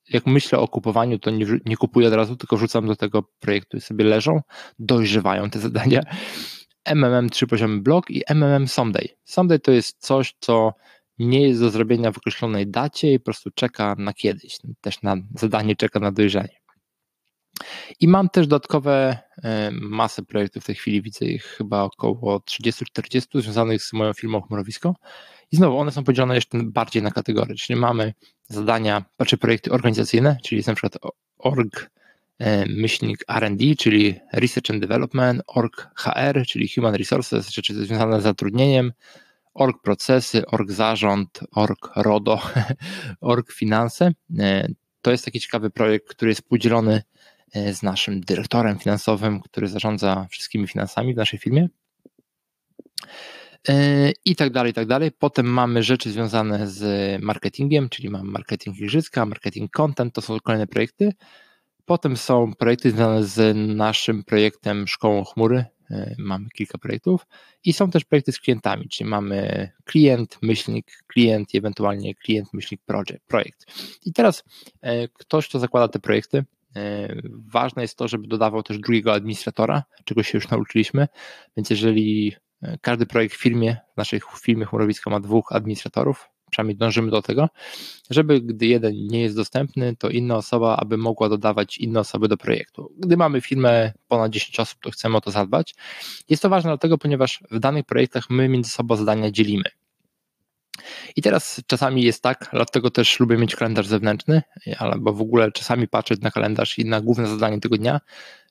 jak 0.08 0.26
myślę 0.26 0.58
o 0.58 0.68
kupowaniu, 0.68 1.18
to 1.18 1.30
nie, 1.30 1.46
nie 1.66 1.76
kupuję 1.76 2.08
od 2.08 2.14
razu, 2.14 2.36
tylko 2.36 2.56
wrzucam 2.56 2.86
do 2.86 2.96
tego 2.96 3.22
projektu 3.40 3.76
i 3.76 3.80
sobie 3.80 4.04
leżą, 4.04 4.40
dojrzewają 4.78 5.50
te 5.50 5.58
zadania. 5.58 6.02
MMM 6.84 7.30
trzy 7.30 7.46
poziomy 7.46 7.80
blok 7.80 8.10
i 8.10 8.22
MMM 8.28 8.68
someday. 8.68 9.08
Someday 9.24 9.58
to 9.58 9.72
jest 9.72 9.98
coś, 9.98 10.34
co 10.40 10.72
nie 11.18 11.48
jest 11.48 11.60
do 11.60 11.70
zrobienia 11.70 12.12
w 12.12 12.18
określonej 12.18 12.66
dacie 12.66 13.12
i 13.12 13.18
po 13.18 13.24
prostu 13.24 13.50
czeka 13.54 13.94
na 13.98 14.12
kiedyś. 14.12 14.58
Też 14.80 15.02
na 15.02 15.16
zadanie 15.34 15.76
czeka 15.76 16.00
na 16.00 16.12
dojrzenie. 16.12 16.61
I 18.00 18.08
mam 18.08 18.28
też 18.28 18.46
dodatkowe 18.46 19.18
e, 19.42 19.70
masę 19.72 20.22
projektów 20.22 20.62
w 20.62 20.66
tej 20.66 20.74
chwili, 20.74 21.02
widzę 21.02 21.24
ich 21.26 21.44
chyba 21.44 21.82
około 21.82 22.38
30-40 22.38 23.40
związanych 23.42 23.82
z 23.82 23.92
moją 23.92 24.12
firmą 24.12 24.40
Chmurowisko. 24.40 24.94
I 25.52 25.56
znowu 25.56 25.78
one 25.78 25.90
są 25.90 26.04
podzielone 26.04 26.34
jeszcze 26.34 26.58
bardziej 26.64 27.02
na 27.02 27.10
kategorie, 27.10 27.54
czyli 27.54 27.80
mamy 27.80 28.14
zadania, 28.48 29.04
znaczy 29.16 29.38
projekty 29.38 29.70
organizacyjne, 29.70 30.36
czyli 30.42 30.56
jest 30.56 30.68
na 30.68 30.74
przykład 30.74 30.98
org 31.38 31.90
e, 32.38 32.66
myślnik 32.66 33.24
R&D, 33.28 33.64
czyli 33.78 34.14
Research 34.32 34.70
and 34.70 34.80
Development, 34.80 35.42
org 35.46 35.88
HR, 35.96 36.42
czyli 36.48 36.68
Human 36.68 36.94
Resources, 36.94 37.50
rzeczy 37.50 37.74
związane 37.74 38.20
z 38.20 38.22
zatrudnieniem, 38.22 38.92
org 39.54 39.82
procesy, 39.82 40.46
org 40.46 40.70
zarząd, 40.70 41.40
org 41.50 41.90
RODO, 41.96 42.40
org 43.20 43.52
finanse. 43.52 44.10
E, 44.38 44.68
to 45.02 45.10
jest 45.10 45.24
taki 45.24 45.40
ciekawy 45.40 45.70
projekt, 45.70 46.08
który 46.08 46.30
jest 46.30 46.48
podzielony 46.48 47.02
z 47.54 47.82
naszym 47.82 48.20
dyrektorem 48.20 48.78
finansowym, 48.78 49.40
który 49.40 49.68
zarządza 49.68 50.26
wszystkimi 50.30 50.66
finansami 50.66 51.14
w 51.14 51.16
naszej 51.16 51.38
firmie. 51.38 51.68
I 54.24 54.36
tak 54.36 54.52
dalej, 54.52 54.70
i 54.70 54.74
tak 54.74 54.86
dalej. 54.86 55.10
Potem 55.18 55.46
mamy 55.46 55.82
rzeczy 55.82 56.10
związane 56.10 56.68
z 56.68 57.22
marketingiem, 57.22 57.88
czyli 57.88 58.10
mamy 58.10 58.30
marketing 58.30 58.78
igrzyska, 58.78 59.26
marketing 59.26 59.70
content, 59.70 60.14
to 60.14 60.22
są 60.22 60.40
kolejne 60.40 60.66
projekty. 60.66 61.12
Potem 61.84 62.16
są 62.16 62.52
projekty 62.58 62.90
związane 62.90 63.24
z 63.24 63.56
naszym 63.76 64.24
projektem 64.24 64.88
Szkołą 64.88 65.24
Chmury. 65.24 65.64
E, 65.92 66.14
mamy 66.18 66.48
kilka 66.48 66.78
projektów 66.78 67.26
i 67.64 67.72
są 67.72 67.90
też 67.90 68.04
projekty 68.04 68.32
z 68.32 68.40
klientami, 68.40 68.88
czyli 68.88 69.10
mamy 69.10 69.70
klient, 69.84 70.38
myślnik, 70.42 70.86
klient 71.06 71.48
ewentualnie 71.54 72.14
klient, 72.14 72.48
myślnik, 72.52 72.80
projekt. 73.26 73.66
I 74.06 74.12
teraz 74.12 74.44
e, 74.80 75.08
ktoś, 75.08 75.48
kto 75.48 75.58
zakłada 75.58 75.88
te 75.88 75.98
projekty, 75.98 76.38
e, 76.38 76.44
ważne 77.52 77.82
jest 77.82 77.98
to, 77.98 78.08
żeby 78.08 78.28
dodawał 78.28 78.62
też 78.62 78.78
drugiego 78.78 79.12
administratora, 79.12 79.82
czego 80.04 80.22
się 80.22 80.38
już 80.38 80.48
nauczyliśmy, 80.48 81.08
więc 81.56 81.70
jeżeli 81.70 82.36
każdy 82.80 83.06
projekt 83.06 83.34
w 83.34 83.40
firmie, 83.40 83.76
w 83.94 83.96
naszej 83.96 84.20
firmie 84.42 84.66
chmurowiska 84.66 85.10
ma 85.10 85.20
dwóch 85.20 85.52
administratorów, 85.52 86.28
przynajmniej 86.50 86.76
dążymy 86.76 87.10
do 87.10 87.22
tego, 87.22 87.48
żeby 88.10 88.40
gdy 88.40 88.66
jeden 88.66 88.94
nie 88.94 89.20
jest 89.20 89.36
dostępny, 89.36 89.96
to 89.96 90.08
inna 90.08 90.36
osoba, 90.36 90.76
aby 90.76 90.96
mogła 90.96 91.28
dodawać 91.28 91.78
inne 91.78 92.00
osoby 92.00 92.28
do 92.28 92.36
projektu. 92.36 92.92
Gdy 92.98 93.16
mamy 93.16 93.40
firmę 93.40 93.92
ponad 94.08 94.32
10 94.32 94.60
osób, 94.60 94.78
to 94.82 94.90
chcemy 94.90 95.16
o 95.16 95.20
to 95.20 95.30
zadbać. 95.30 95.74
Jest 96.28 96.42
to 96.42 96.48
ważne 96.48 96.70
dlatego, 96.70 96.98
ponieważ 96.98 97.42
w 97.50 97.58
danych 97.58 97.84
projektach 97.84 98.30
my 98.30 98.48
między 98.48 98.70
sobą 98.70 98.96
zadania 98.96 99.30
dzielimy. 99.30 99.64
I 101.16 101.22
teraz 101.22 101.62
czasami 101.66 102.02
jest 102.02 102.22
tak, 102.22 102.48
dlatego 102.52 102.90
też 102.90 103.20
lubię 103.20 103.36
mieć 103.36 103.56
kalendarz 103.56 103.86
zewnętrzny, 103.86 104.42
albo 104.78 105.12
w 105.12 105.20
ogóle 105.20 105.52
czasami 105.52 105.88
patrzeć 105.88 106.20
na 106.20 106.30
kalendarz 106.30 106.78
i 106.78 106.84
na 106.84 107.00
główne 107.00 107.26
zadanie 107.26 107.60
tego 107.60 107.76
dnia, 107.76 108.00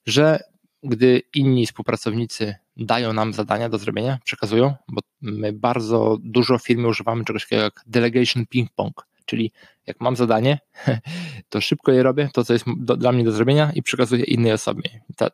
że 0.06 0.40
gdy 0.84 1.22
inni 1.36 1.66
współpracownicy 1.66 2.56
dają 2.78 3.14
nam 3.14 3.34
zadania 3.34 3.70
do 3.70 3.78
zrobienia, 3.78 4.20
przekazują, 4.24 4.74
bo 4.88 5.02
my 5.22 5.54
bardzo 5.54 6.18
dużo 6.22 6.58
w 6.58 6.64
firmie 6.64 6.88
używamy 6.88 7.26
czegoś 7.26 7.44
takiego 7.44 7.62
jak 7.62 7.84
delegation 7.88 8.46
ping-pong, 8.56 8.92
czyli 9.26 9.52
jak 9.88 10.02
mam 10.02 10.16
zadanie, 10.16 10.60
to 11.50 11.62
szybko 11.62 11.92
je 11.92 12.04
robię, 12.04 12.30
to 12.34 12.44
co 12.44 12.54
jest 12.54 12.66
do, 12.78 12.98
dla 12.98 13.12
mnie 13.12 13.24
do 13.24 13.32
zrobienia 13.32 13.72
i 13.76 13.84
przekazuję 13.84 14.24
innej 14.24 14.52
osobie, 14.52 14.84
ta, 15.18 15.28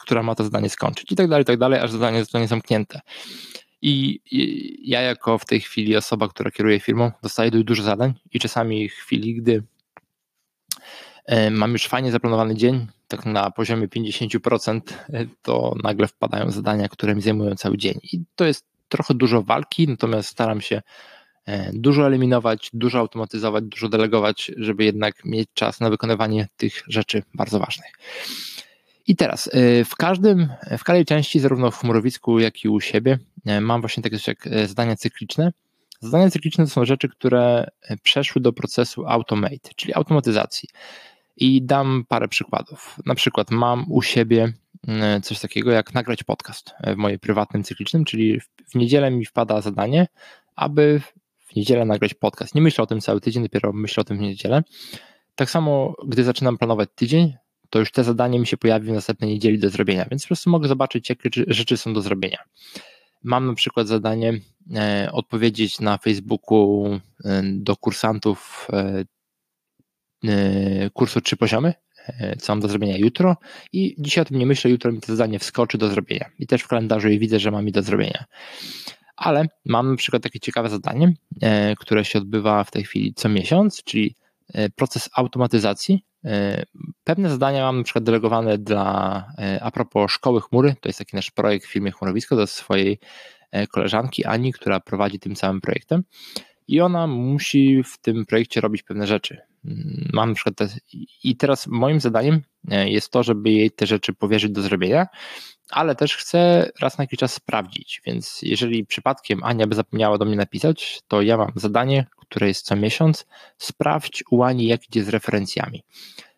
która 0.00 0.22
ma 0.22 0.34
to 0.34 0.44
zadanie 0.44 0.70
skończyć 0.70 1.12
i 1.12 1.16
tak 1.16 1.28
dalej, 1.28 1.42
i 1.42 1.46
tak 1.46 1.58
dalej, 1.58 1.80
aż 1.80 1.90
zadanie 1.90 2.20
zostanie 2.20 2.48
zamknięte. 2.48 3.00
I, 3.86 4.20
ja 4.82 5.00
jako 5.00 5.38
w 5.38 5.44
tej 5.44 5.60
chwili 5.60 5.96
osoba, 5.96 6.28
która 6.28 6.50
kieruje 6.50 6.80
firmą, 6.80 7.10
dostaję 7.22 7.50
dużo 7.50 7.82
zadań 7.82 8.14
i 8.32 8.40
czasami 8.40 8.88
chwili, 8.88 9.34
gdy 9.34 9.62
e, 11.26 11.50
mam 11.50 11.72
już 11.72 11.86
fajnie 11.86 12.12
zaplanowany 12.12 12.54
dzień, 12.54 12.86
tak 13.08 13.26
na 13.26 13.50
poziomie 13.50 13.88
50%, 13.88 14.80
to 15.42 15.74
nagle 15.82 16.06
wpadają 16.06 16.50
zadania, 16.50 16.88
które 16.88 17.14
mi 17.14 17.22
zajmują 17.22 17.54
cały 17.54 17.78
dzień. 17.78 17.94
I 18.12 18.22
to 18.36 18.44
jest 18.44 18.66
trochę 18.88 19.14
dużo 19.14 19.42
walki, 19.42 19.88
natomiast 19.88 20.28
staram 20.28 20.60
się 20.60 20.82
e, 21.46 21.70
dużo 21.72 22.06
eliminować, 22.06 22.70
dużo 22.72 22.98
automatyzować, 22.98 23.64
dużo 23.64 23.88
delegować, 23.88 24.52
żeby 24.56 24.84
jednak 24.84 25.24
mieć 25.24 25.48
czas 25.54 25.80
na 25.80 25.90
wykonywanie 25.90 26.48
tych 26.56 26.82
rzeczy 26.88 27.22
bardzo 27.34 27.58
ważnych. 27.58 27.92
I 29.06 29.16
teraz 29.16 29.50
e, 29.52 29.84
w 29.84 29.96
każdym, 29.96 30.48
w 30.78 30.84
każdej 30.84 31.04
części, 31.04 31.40
zarówno 31.40 31.70
w 31.70 31.78
chmurowisku, 31.78 32.38
jak 32.38 32.64
i 32.64 32.68
u 32.68 32.80
siebie, 32.80 33.18
e, 33.46 33.60
mam 33.60 33.80
właśnie 33.80 34.02
takie 34.02 34.16
coś 34.16 34.26
jak 34.28 34.48
zadania 34.66 34.96
cykliczne. 34.96 35.52
Zadania 36.00 36.30
cykliczne 36.30 36.64
to 36.64 36.70
są 36.70 36.84
rzeczy, 36.84 37.08
które 37.08 37.70
przeszły 38.02 38.42
do 38.42 38.52
procesu 38.52 39.06
automate, 39.06 39.70
czyli 39.76 39.94
automatyzacji. 39.94 40.68
I 41.36 41.62
dam 41.62 42.04
parę 42.08 42.28
przykładów. 42.28 42.96
Na 43.06 43.14
przykład 43.14 43.50
mam 43.50 43.84
u 43.88 44.02
siebie 44.02 44.52
coś 45.22 45.40
takiego 45.40 45.70
jak 45.70 45.94
nagrać 45.94 46.22
podcast 46.22 46.74
w 46.86 46.96
moim 46.96 47.18
prywatnym 47.18 47.64
cyklicznym, 47.64 48.04
czyli 48.04 48.40
w 48.40 48.74
niedzielę 48.74 49.10
mi 49.10 49.24
wpada 49.24 49.60
zadanie, 49.60 50.06
aby 50.56 51.00
w 51.38 51.56
niedzielę 51.56 51.84
nagrać 51.84 52.14
podcast. 52.14 52.54
Nie 52.54 52.60
myślę 52.60 52.84
o 52.84 52.86
tym 52.86 53.00
cały 53.00 53.20
tydzień, 53.20 53.42
dopiero 53.42 53.72
myślę 53.72 54.00
o 54.00 54.04
tym 54.04 54.18
w 54.18 54.20
niedzielę. 54.20 54.62
Tak 55.34 55.50
samo, 55.50 55.94
gdy 56.06 56.24
zaczynam 56.24 56.58
planować 56.58 56.88
tydzień, 56.94 57.34
to 57.74 57.78
już 57.78 57.92
te 57.92 58.04
zadanie 58.04 58.38
mi 58.38 58.46
się 58.46 58.56
pojawi 58.56 58.88
w 58.88 58.92
następnej 58.92 59.30
niedzieli 59.30 59.58
do 59.58 59.70
zrobienia, 59.70 60.06
więc 60.10 60.22
po 60.22 60.26
prostu 60.26 60.50
mogę 60.50 60.68
zobaczyć, 60.68 61.08
jakie 61.08 61.30
rzeczy 61.46 61.76
są 61.76 61.94
do 61.94 62.00
zrobienia. 62.00 62.38
Mam 63.22 63.46
na 63.46 63.54
przykład 63.54 63.88
zadanie 63.88 64.40
e, 64.74 65.08
odpowiedzieć 65.12 65.80
na 65.80 65.98
Facebooku 65.98 66.86
e, 67.24 67.42
do 67.44 67.76
kursantów 67.76 68.68
e, 68.72 69.04
kursu 70.92 71.20
trzy 71.20 71.36
poziomy, 71.36 71.74
co 72.38 72.52
mam 72.52 72.60
do 72.60 72.68
zrobienia 72.68 72.96
jutro 72.96 73.36
i 73.72 73.94
dzisiaj 73.98 74.22
o 74.22 74.24
tym 74.24 74.38
nie 74.38 74.46
myślę, 74.46 74.70
jutro 74.70 74.92
mi 74.92 75.00
to 75.00 75.16
zadanie 75.16 75.38
wskoczy 75.38 75.78
do 75.78 75.88
zrobienia 75.88 76.30
i 76.38 76.46
też 76.46 76.62
w 76.62 76.68
kalendarzu 76.68 77.08
je 77.08 77.18
widzę, 77.18 77.38
że 77.38 77.50
mam 77.50 77.66
je 77.66 77.72
do 77.72 77.82
zrobienia. 77.82 78.24
Ale 79.16 79.46
mam 79.64 79.90
na 79.90 79.96
przykład 79.96 80.22
takie 80.22 80.40
ciekawe 80.40 80.68
zadanie, 80.68 81.14
które 81.78 82.04
się 82.04 82.18
odbywa 82.18 82.64
w 82.64 82.70
tej 82.70 82.84
chwili 82.84 83.14
co 83.14 83.28
miesiąc, 83.28 83.82
czyli 83.84 84.14
proces 84.76 85.08
automatyzacji. 85.14 86.04
Pewne 87.04 87.30
zadania 87.30 87.62
mam 87.64 87.78
na 87.78 87.84
przykład 87.84 88.04
delegowane 88.04 88.58
dla, 88.58 89.26
a 89.60 89.70
propos 89.70 90.10
szkoły 90.12 90.40
chmury, 90.40 90.74
to 90.80 90.88
jest 90.88 90.98
taki 90.98 91.16
nasz 91.16 91.30
projekt 91.30 91.66
w 91.66 91.72
firmie 91.72 91.90
Chmurowisko 91.90 92.36
do 92.36 92.46
swojej 92.46 92.98
koleżanki 93.70 94.24
Ani, 94.24 94.52
która 94.52 94.80
prowadzi 94.80 95.18
tym 95.18 95.36
samym 95.36 95.60
projektem. 95.60 96.04
I 96.68 96.80
ona 96.80 97.06
musi 97.06 97.82
w 97.82 97.98
tym 97.98 98.26
projekcie 98.26 98.60
robić 98.60 98.82
pewne 98.82 99.06
rzeczy. 99.06 99.38
Mam 100.12 100.28
na 100.28 100.34
przykład 100.34 100.56
te, 100.56 100.68
i 101.24 101.36
teraz 101.36 101.66
moim 101.66 102.00
zadaniem 102.00 102.42
e, 102.70 102.90
jest 102.90 103.10
to, 103.10 103.22
żeby 103.22 103.50
jej 103.50 103.70
te 103.70 103.86
rzeczy 103.86 104.12
powierzyć 104.12 104.52
do 104.52 104.62
zrobienia, 104.62 105.06
ale 105.70 105.94
też 105.94 106.16
chcę 106.16 106.70
raz 106.80 106.98
na 106.98 107.04
jakiś 107.04 107.18
czas 107.18 107.32
sprawdzić, 107.32 108.00
więc 108.06 108.38
jeżeli 108.42 108.86
przypadkiem 108.86 109.44
Ania 109.44 109.66
by 109.66 109.74
zapomniała 109.74 110.18
do 110.18 110.24
mnie 110.24 110.36
napisać, 110.36 111.00
to 111.08 111.22
ja 111.22 111.36
mam 111.36 111.52
zadanie, 111.54 112.06
które 112.16 112.48
jest 112.48 112.66
co 112.66 112.76
miesiąc, 112.76 113.26
sprawdź 113.58 114.24
u 114.30 114.42
Ani 114.42 114.66
jak 114.66 114.88
idzie 114.88 115.04
z 115.04 115.08
referencjami. 115.08 115.82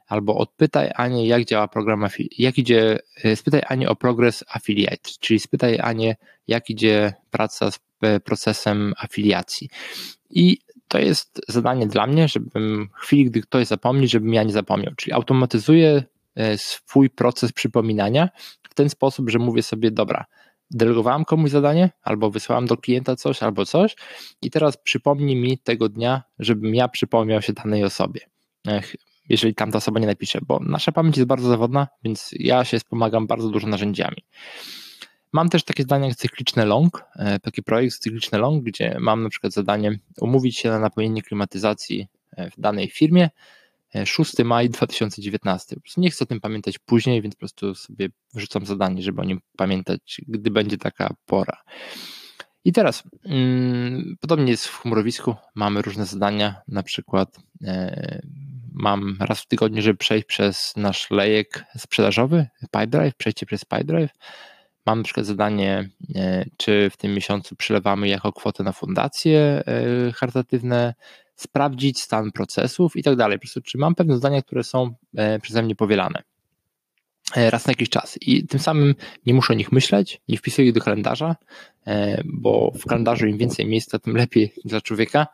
Albo 0.07 0.37
odpytaj 0.37 0.91
Anię, 0.95 1.27
jak 1.27 1.45
działa 1.45 1.69
program, 1.69 2.07
jak 2.39 2.59
idzie, 2.59 2.99
e, 3.25 3.37
spytaj 3.37 3.63
Anię 3.67 3.89
o 3.89 3.97
progres 3.97 4.45
affiliate, 4.49 5.11
czyli 5.21 5.41
spytaj 5.41 5.79
Anię, 5.81 6.17
jak 6.49 6.71
idzie 6.71 7.13
praca 7.31 7.71
z 7.71 7.81
e, 8.03 8.21
procesem 8.21 8.95
afiliacji. 8.99 9.69
I 10.31 10.59
to 10.89 10.99
jest 10.99 11.41
zadanie 11.49 11.87
dla 11.87 12.07
mnie, 12.07 12.29
żebym 12.29 12.89
w 12.95 13.01
chwili, 13.01 13.25
gdy 13.25 13.41
ktoś 13.41 13.67
zapomni, 13.67 14.09
żebym 14.09 14.35
ja 14.35 14.43
nie 14.43 14.53
zapomniał. 14.53 14.95
Czyli 14.97 15.13
automatyzuję 15.13 16.03
e, 16.35 16.59
swój 16.59 17.11
proces 17.11 17.53
przypominania 17.53 18.29
ten 18.77 18.89
sposób, 18.89 19.31
że 19.31 19.39
mówię 19.39 19.63
sobie, 19.63 19.91
dobra, 19.91 20.25
delegowałem 20.71 21.25
komuś 21.25 21.51
zadanie, 21.51 21.91
albo 22.03 22.31
wysłałem 22.31 22.67
do 22.67 22.77
klienta 22.77 23.17
coś, 23.17 23.43
albo 23.43 23.67
coś 23.67 23.97
i 24.43 24.51
teraz 24.51 24.77
przypomnij 24.77 25.37
mi 25.37 25.59
tego 25.59 25.89
dnia, 25.89 26.23
żebym 26.39 26.75
ja 26.75 26.89
przypomniał 26.89 27.43
się 27.43 27.53
danej 27.53 27.85
osobie, 27.85 28.21
jeżeli 29.29 29.55
tamta 29.55 29.79
osoba 29.79 30.01
nie 30.01 30.07
napisze, 30.07 30.39
bo 30.43 30.61
nasza 30.61 30.93
pamięć 30.93 31.17
jest 31.17 31.29
bardzo 31.29 31.49
zawodna, 31.49 31.89
więc 32.05 32.31
ja 32.39 32.65
się 32.65 32.79
wspomagam 32.79 33.27
bardzo 33.27 33.49
dużo 33.49 33.67
narzędziami. 33.67 34.25
Mam 35.33 35.49
też 35.49 35.65
takie 35.65 35.83
zadania 35.83 36.07
jak 36.07 36.17
cykliczne 36.17 36.65
long, 36.65 37.05
e, 37.17 37.39
taki 37.39 37.63
projekt 37.63 37.99
cykliczne 37.99 38.39
long, 38.39 38.65
gdzie 38.65 38.97
mam 39.01 39.23
na 39.23 39.29
przykład 39.29 39.53
zadanie 39.53 39.99
umówić 40.21 40.59
się 40.59 40.69
na 40.71 40.79
napełnienie 40.79 41.23
klimatyzacji 41.23 42.09
e, 42.37 42.51
w 42.51 42.61
danej 42.61 42.89
firmie 42.89 43.31
6 44.05 44.41
e, 44.41 44.45
maj 44.45 44.71
2019. 44.71 45.77
nie 45.97 46.11
chcę 46.11 46.25
o 46.25 46.27
tym 46.27 46.41
pamiętać 46.41 46.79
później, 46.79 47.23
więc 47.23 47.35
po 47.35 47.39
prostu 47.39 47.75
sobie 47.75 48.09
wrzucam 48.35 48.67
zadanie, 48.67 49.03
żeby 49.03 49.21
o 49.21 49.25
nim 49.25 49.41
pamiętać, 49.57 50.21
gdy 50.29 50.51
będzie 50.51 50.79
taka 50.79 51.15
pora. 51.27 51.63
I 52.65 52.73
teraz, 52.73 53.03
mm, 53.25 54.17
podobnie 54.21 54.51
jest 54.51 54.67
w 54.67 54.79
chmurowisku, 54.79 55.35
mamy 55.55 55.83
różne 55.83 56.07
zadania, 56.07 56.63
na 56.69 56.83
przykład 56.83 57.37
mam 58.73 59.17
raz 59.21 59.41
w 59.41 59.47
tygodniu, 59.47 59.83
żeby 59.83 59.99
przejść 59.99 60.27
przez 60.27 60.73
nasz 60.77 61.11
lejek 61.11 61.65
sprzedażowy, 61.79 62.47
Pipedrive, 62.61 63.15
przejście 63.15 63.47
przez 63.47 63.65
Pipedrive, 63.65 64.11
Mam 64.87 64.99
na 64.99 65.05
przykład 65.05 65.27
zadanie, 65.27 65.89
e, 66.15 66.45
czy 66.57 66.91
w 66.91 66.97
tym 66.97 67.15
miesiącu 67.15 67.57
przylewamy 67.57 68.09
jako 68.09 68.33
kwotę 68.33 68.65
na 68.65 68.73
fundacje 68.73 69.41
e, 69.41 70.13
charytatywne, 70.13 70.95
sprawdzić 71.37 72.01
stan 72.01 72.33
procesów 72.33 72.97
i 72.97 73.03
tak 73.03 73.17
dalej. 73.17 73.39
Po 73.39 73.41
prostu, 73.41 73.61
czy 73.61 73.79
mam 73.79 73.95
pewne 73.95 74.15
zadania, 74.15 74.43
które 74.43 74.65
są 74.65 74.95
e, 75.17 75.39
przeze 75.39 75.63
mnie 75.63 75.77
powielane 75.77 76.23
raz 77.37 77.67
na 77.67 77.71
jakiś 77.71 77.89
czas. 77.89 78.19
I 78.21 78.47
tym 78.47 78.61
samym 78.61 78.95
nie 79.27 79.35
muszę 79.35 79.53
o 79.53 79.57
nich 79.57 79.73
myśleć, 79.73 80.21
nie 80.29 80.39
wpisuję 80.39 80.69
ich 80.69 80.75
do 80.75 80.81
kalendarza, 80.81 81.37
bo 82.25 82.73
w 82.81 82.85
kalendarzu 82.85 83.27
im 83.27 83.39
więcej 83.39 83.67
miejsca, 83.67 83.99
tym 83.99 84.17
lepiej 84.17 84.53
dla 84.65 84.81
człowieka. 84.81 85.27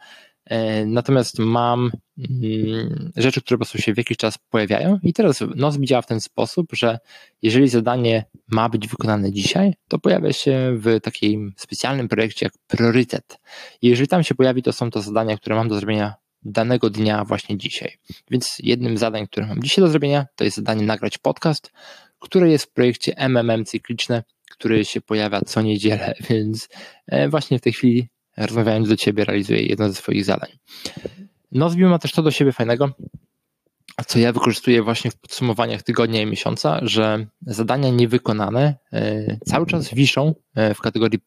E, 0.44 0.86
natomiast 0.86 1.38
mam 1.38 1.90
mm, 2.18 3.12
rzeczy, 3.16 3.40
które 3.40 3.58
po 3.58 3.64
prostu 3.64 3.78
się 3.78 3.94
w 3.94 3.98
jakiś 3.98 4.16
czas 4.16 4.38
pojawiają 4.50 4.98
i 5.02 5.12
teraz 5.12 5.44
Nozbi 5.56 5.86
działa 5.86 6.02
w 6.02 6.06
ten 6.06 6.20
sposób, 6.20 6.66
że 6.72 6.98
jeżeli 7.42 7.68
zadanie 7.68 8.24
ma 8.48 8.68
być 8.68 8.88
wykonane 8.88 9.32
dzisiaj, 9.32 9.74
to 9.88 9.98
pojawia 9.98 10.32
się 10.32 10.74
w 10.76 11.00
takim 11.00 11.52
specjalnym 11.56 12.08
projekcie 12.08 12.46
jak 12.46 12.52
priorytet. 12.66 13.38
I 13.82 13.88
jeżeli 13.88 14.08
tam 14.08 14.22
się 14.22 14.34
pojawi, 14.34 14.62
to 14.62 14.72
są 14.72 14.90
to 14.90 15.02
zadania, 15.02 15.36
które 15.36 15.56
mam 15.56 15.68
do 15.68 15.74
zrobienia 15.74 16.14
danego 16.44 16.90
dnia 16.90 17.24
właśnie 17.24 17.58
dzisiaj. 17.58 17.92
Więc 18.30 18.56
jednym 18.58 18.96
z 18.96 19.00
zadań, 19.00 19.26
które 19.26 19.46
mam 19.46 19.62
dzisiaj 19.62 19.84
do 19.84 19.90
zrobienia, 19.90 20.26
to 20.36 20.44
jest 20.44 20.56
zadanie 20.56 20.86
nagrać 20.86 21.18
podcast, 21.18 21.72
które 22.18 22.50
jest 22.50 22.64
w 22.64 22.72
projekcie 22.72 23.14
MMM 23.16 23.64
Cykliczne, 23.64 24.22
który 24.50 24.84
się 24.84 25.00
pojawia 25.00 25.40
co 25.40 25.62
niedzielę, 25.62 26.14
więc 26.30 26.68
e, 27.06 27.28
właśnie 27.28 27.58
w 27.58 27.62
tej 27.62 27.72
chwili 27.72 28.08
rozmawiając 28.46 28.88
do 28.88 28.96
Ciebie 28.96 29.24
realizuję 29.24 29.62
jedno 29.62 29.88
ze 29.88 29.94
swoich 29.94 30.24
zadań. 30.24 30.50
Nozbi 31.52 31.84
ma 31.84 31.98
też 31.98 32.12
to 32.12 32.22
do 32.22 32.30
siebie 32.30 32.52
fajnego, 32.52 32.90
co 34.06 34.18
ja 34.18 34.32
wykorzystuję 34.32 34.82
właśnie 34.82 35.10
w 35.10 35.16
podsumowaniach 35.16 35.82
tygodnia 35.82 36.22
i 36.22 36.26
miesiąca, 36.26 36.80
że 36.82 37.26
zadania 37.46 37.90
niewykonane 37.90 38.74
e, 38.92 39.36
cały 39.46 39.66
czas 39.66 39.94
wiszą 39.94 40.34
e, 40.54 40.74
w 40.74 40.80
kategorii 40.80 41.18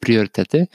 priorytety 0.00 0.66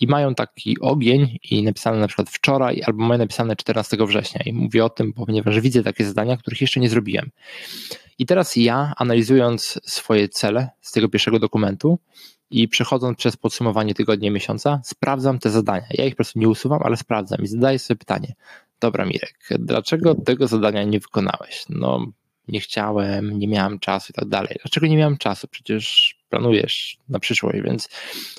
i 0.00 0.06
mają 0.06 0.34
taki 0.34 0.80
ogień 0.80 1.38
i 1.50 1.62
napisane 1.62 1.98
na 1.98 2.06
przykład 2.06 2.30
wczoraj 2.30 2.82
albo 2.86 3.04
mają 3.04 3.18
napisane 3.18 3.56
14 3.56 3.96
września 4.06 4.42
i 4.46 4.52
mówię 4.52 4.84
o 4.84 4.90
tym, 4.90 5.12
ponieważ 5.12 5.60
widzę 5.60 5.82
takie 5.82 6.04
zadania, 6.04 6.36
których 6.36 6.60
jeszcze 6.60 6.80
nie 6.80 6.88
zrobiłem. 6.88 7.30
I 8.18 8.26
teraz 8.26 8.56
ja, 8.56 8.92
analizując 8.96 9.80
swoje 9.84 10.28
cele 10.28 10.70
z 10.80 10.92
tego 10.92 11.08
pierwszego 11.08 11.38
dokumentu 11.38 11.98
i 12.52 12.68
przechodząc 12.68 13.18
przez 13.18 13.36
podsumowanie 13.36 13.94
tygodnia 13.94 14.30
miesiąca, 14.30 14.80
sprawdzam 14.84 15.38
te 15.38 15.50
zadania. 15.50 15.86
Ja 15.90 16.04
ich 16.04 16.12
po 16.12 16.16
prostu 16.16 16.38
nie 16.38 16.48
usuwam, 16.48 16.80
ale 16.82 16.96
sprawdzam 16.96 17.42
i 17.42 17.46
zadaję 17.46 17.78
sobie 17.78 17.98
pytanie. 17.98 18.34
Dobra, 18.80 19.04
Mirek, 19.04 19.38
dlaczego 19.58 20.14
tego 20.14 20.48
zadania 20.48 20.82
nie 20.84 21.00
wykonałeś? 21.00 21.64
No, 21.68 22.06
nie 22.48 22.60
chciałem, 22.60 23.38
nie 23.38 23.48
miałem 23.48 23.78
czasu 23.78 24.06
i 24.10 24.14
tak 24.14 24.28
dalej. 24.28 24.56
Dlaczego 24.62 24.86
nie 24.86 24.96
miałem 24.96 25.18
czasu? 25.18 25.48
Przecież 25.48 26.16
planujesz 26.28 26.98
na 27.08 27.18
przyszłość, 27.18 27.58
więc 27.64 27.88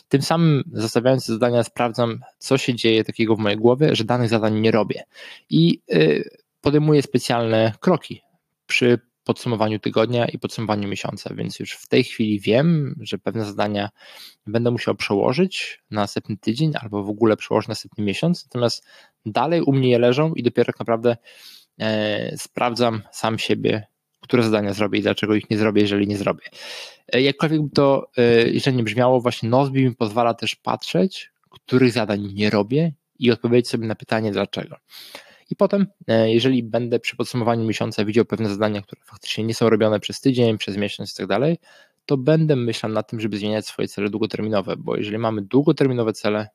tym 0.10 0.22
samym 0.22 0.64
zostawiając 0.74 1.26
zadania 1.26 1.64
sprawdzam, 1.64 2.20
co 2.38 2.58
się 2.58 2.76
dzieje 2.76 3.04
takiego 3.04 3.36
w 3.36 3.40
mojej 3.40 3.58
głowie, 3.58 3.96
że 3.96 4.04
danych 4.04 4.30
zadań 4.30 4.60
nie 4.60 4.72
robię. 4.72 5.04
I 5.50 5.82
y, 5.94 6.30
podejmuję 6.62 7.02
specjalne 7.02 7.74
kroki 7.80 8.22
przy 8.68 9.00
podsumowaniu 9.24 9.80
tygodnia 9.80 10.26
i 10.26 10.40
podsumowaniu 10.40 10.90
miesiąca, 10.90 11.36
więc 11.36 11.60
już 11.60 11.72
w 11.72 11.88
tej 11.88 12.04
chwili 12.04 12.40
wiem, 12.40 12.96
że 13.02 13.18
pewne 13.18 13.46
zadania 13.46 13.90
będę 14.48 14.72
musiał 14.72 14.96
przełożyć 14.96 15.84
na 15.92 16.02
następny 16.02 16.38
tydzień 16.38 16.72
albo 16.82 17.04
w 17.04 17.10
ogóle 17.10 17.38
przełożyć 17.38 17.68
na 17.68 17.72
następny 17.72 18.04
miesiąc, 18.04 18.46
natomiast 18.46 18.88
dalej 19.26 19.62
u 19.62 19.74
mnie 19.74 19.90
je 19.90 20.00
leżą 20.00 20.34
i 20.34 20.44
dopiero 20.44 20.66
tak 20.66 20.80
naprawdę 20.80 21.18
e, 21.80 22.38
sprawdzam 22.38 23.02
sam 23.12 23.40
siebie, 23.40 23.88
które 24.22 24.44
zadania 24.44 24.74
zrobię 24.74 25.00
i 25.00 25.02
dlaczego 25.02 25.36
ich 25.36 25.50
nie 25.50 25.58
zrobię, 25.58 25.82
jeżeli 25.82 26.08
nie 26.08 26.18
zrobię. 26.18 26.44
E, 27.14 27.22
jakkolwiek 27.22 27.62
to 27.74 28.08
e, 28.18 28.50
jeżeli 28.50 28.78
nie 28.78 28.84
brzmiało, 28.84 29.22
właśnie 29.22 29.50
Nozbi 29.50 29.86
mi 29.86 29.96
pozwala 29.96 30.34
też 30.34 30.56
patrzeć, 30.56 31.32
których 31.50 31.92
zadań 31.92 32.32
nie 32.34 32.50
robię 32.50 32.94
i 33.20 33.32
odpowiedzieć 33.32 33.70
sobie 33.70 33.88
na 33.88 33.96
pytanie 33.96 34.32
dlaczego. 34.32 34.76
I 35.54 35.56
potem, 35.56 35.88
e, 36.08 36.34
jeżeli 36.34 36.64
będę 36.64 37.00
przy 37.00 37.16
podsumowaniu 37.16 37.66
miesiąca 37.66 38.06
widział 38.06 38.26
pewne 38.26 38.50
zadania, 38.50 38.82
które 38.82 39.02
faktycznie 39.06 39.44
nie 39.44 39.54
są 39.54 39.70
robione 39.70 40.00
przez 40.00 40.22
tydzień, 40.22 40.58
przez 40.58 40.78
miesiąc 40.78 41.14
i 41.14 41.18
tak 41.18 41.28
dalej, 41.28 41.58
to 42.06 42.18
będę 42.18 42.56
myślał 42.56 42.92
nad 42.92 43.10
tym, 43.10 43.20
żeby 43.20 43.38
zmieniać 43.38 43.68
swoje 43.68 43.88
cele 43.88 44.10
długoterminowe, 44.10 44.76
bo 44.78 44.98
jeżeli 44.98 45.18
mamy 45.18 45.42
długoterminowe 45.42 46.14
cele, 46.14 46.50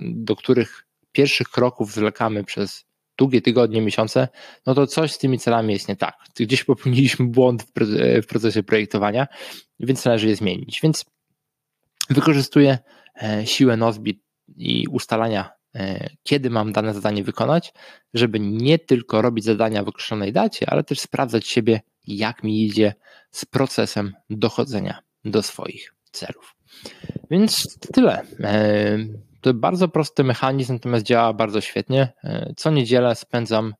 do 0.00 0.36
których 0.36 0.86
pierwszych 1.12 1.48
kroków 1.48 1.92
zwlekamy 1.92 2.44
przez 2.44 2.84
długie 3.18 3.42
tygodnie, 3.42 3.80
miesiące, 3.80 4.28
no 4.66 4.74
to 4.74 4.86
coś 4.86 5.12
z 5.12 5.18
tymi 5.18 5.38
celami 5.38 5.72
jest 5.72 5.88
nie 5.88 5.96
tak. 5.96 6.14
Gdzieś 6.40 6.64
popełniliśmy 6.64 7.26
błąd 7.26 7.62
w 8.22 8.26
procesie 8.26 8.62
projektowania, 8.62 9.26
więc 9.80 10.04
należy 10.04 10.28
je 10.28 10.36
zmienić. 10.36 10.80
Więc 10.82 11.04
wykorzystuję 12.10 12.78
e, 13.22 13.46
siłę 13.46 13.76
Nozbi 13.76 14.22
i 14.56 14.86
ustalania, 14.90 15.50
e, 15.50 15.55
kiedy 16.22 16.50
mam 16.50 16.72
dane 16.72 16.94
zadanie 16.94 17.24
wykonać, 17.24 17.72
żeby 18.14 18.40
nie 18.40 18.78
tylko 18.78 19.22
robić 19.22 19.44
zadania 19.44 19.82
w 19.82 19.88
określonej 19.88 20.32
dacie, 20.32 20.70
ale 20.70 20.84
też 20.84 21.00
sprawdzać 21.00 21.48
siebie, 21.48 21.80
jak 22.06 22.42
mi 22.44 22.64
idzie 22.64 22.94
z 23.30 23.44
procesem 23.44 24.12
dochodzenia 24.30 24.98
do 25.24 25.42
swoich 25.42 25.94
celów. 26.12 26.56
Więc 27.30 27.78
tyle. 27.92 28.22
E, 28.40 28.98
to 29.40 29.54
bardzo 29.54 29.88
prosty 29.88 30.24
mechanizm, 30.24 30.72
natomiast 30.72 31.04
działa 31.04 31.32
bardzo 31.32 31.60
świetnie. 31.60 32.12
E, 32.24 32.52
co 32.56 32.70
niedzielę 32.70 33.14
spędzam 33.14 33.74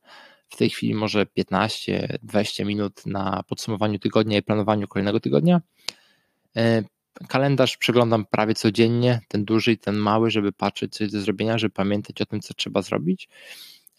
w 0.48 0.56
tej 0.56 0.70
chwili 0.70 0.94
może 0.94 1.26
15-20 1.26 2.66
minut 2.66 3.06
na 3.06 3.42
podsumowaniu 3.48 3.98
tygodnia 3.98 4.38
i 4.38 4.42
planowaniu 4.42 4.88
kolejnego 4.88 5.20
tygodnia. 5.20 5.60
E, 7.20 7.26
kalendarz 7.28 7.76
przeglądam 7.76 8.24
prawie 8.24 8.54
codziennie, 8.54 9.20
ten 9.28 9.44
duży 9.44 9.72
i 9.72 9.78
ten 9.78 9.96
mały, 9.96 10.30
żeby 10.30 10.52
patrzeć, 10.52 10.94
co 10.94 11.04
jest 11.04 11.14
do 11.14 11.20
zrobienia, 11.20 11.58
żeby 11.58 11.74
pamiętać 11.74 12.22
o 12.22 12.26
tym, 12.26 12.40
co 12.40 12.54
trzeba 12.54 12.82
zrobić. 12.82 13.28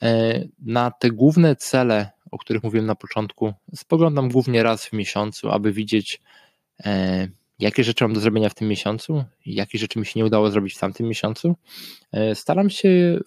E, 0.01 0.43
na 0.59 0.91
te 0.91 1.11
główne 1.11 1.55
cele, 1.55 2.09
o 2.31 2.37
których 2.37 2.63
mówiłem 2.63 2.85
na 2.85 2.95
początku, 2.95 3.53
spoglądam 3.75 4.29
głównie 4.29 4.63
raz 4.63 4.85
w 4.85 4.93
miesiącu, 4.93 5.49
aby 5.49 5.71
widzieć, 5.71 6.21
jakie 7.59 7.83
rzeczy 7.83 8.03
mam 8.03 8.13
do 8.13 8.19
zrobienia 8.19 8.49
w 8.49 8.53
tym 8.53 8.67
miesiącu, 8.67 9.23
jakie 9.45 9.77
rzeczy 9.77 9.99
mi 9.99 10.05
się 10.05 10.19
nie 10.19 10.25
udało 10.25 10.51
zrobić 10.51 10.75
w 10.75 10.79
tamtym 10.79 11.07
miesiącu. 11.07 11.55
E, 12.11 12.35
staram 12.35 12.69
się 12.69 13.19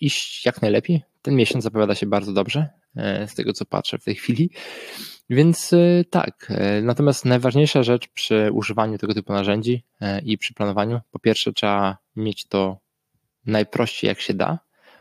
iść 0.00 0.46
jak 0.46 0.62
najlepiej. 0.62 1.02
Ten 1.22 1.34
miesiąc 1.34 1.64
zapowiada 1.64 1.94
się 1.94 2.06
bardzo 2.06 2.32
dobrze, 2.32 2.68
e, 2.96 3.28
z 3.28 3.34
tego 3.34 3.52
co 3.52 3.64
patrzę 3.64 3.98
w 3.98 4.04
tej 4.04 4.14
chwili. 4.14 4.50
Więc 5.30 5.72
e, 5.72 6.04
tak, 6.10 6.52
natomiast 6.82 7.24
najważniejsza 7.24 7.82
rzecz 7.82 8.08
przy 8.08 8.50
używaniu 8.52 8.98
tego 8.98 9.14
typu 9.14 9.32
narzędzi 9.32 9.84
i 10.24 10.38
przy 10.38 10.54
planowaniu, 10.54 11.00
po 11.10 11.18
pierwsze 11.18 11.52
trzeba 11.52 11.98
mieć 12.16 12.46
to 12.46 12.78
najprościej 13.46 14.08
jak 14.08 14.20
się 14.20 14.34
da. 14.34 14.58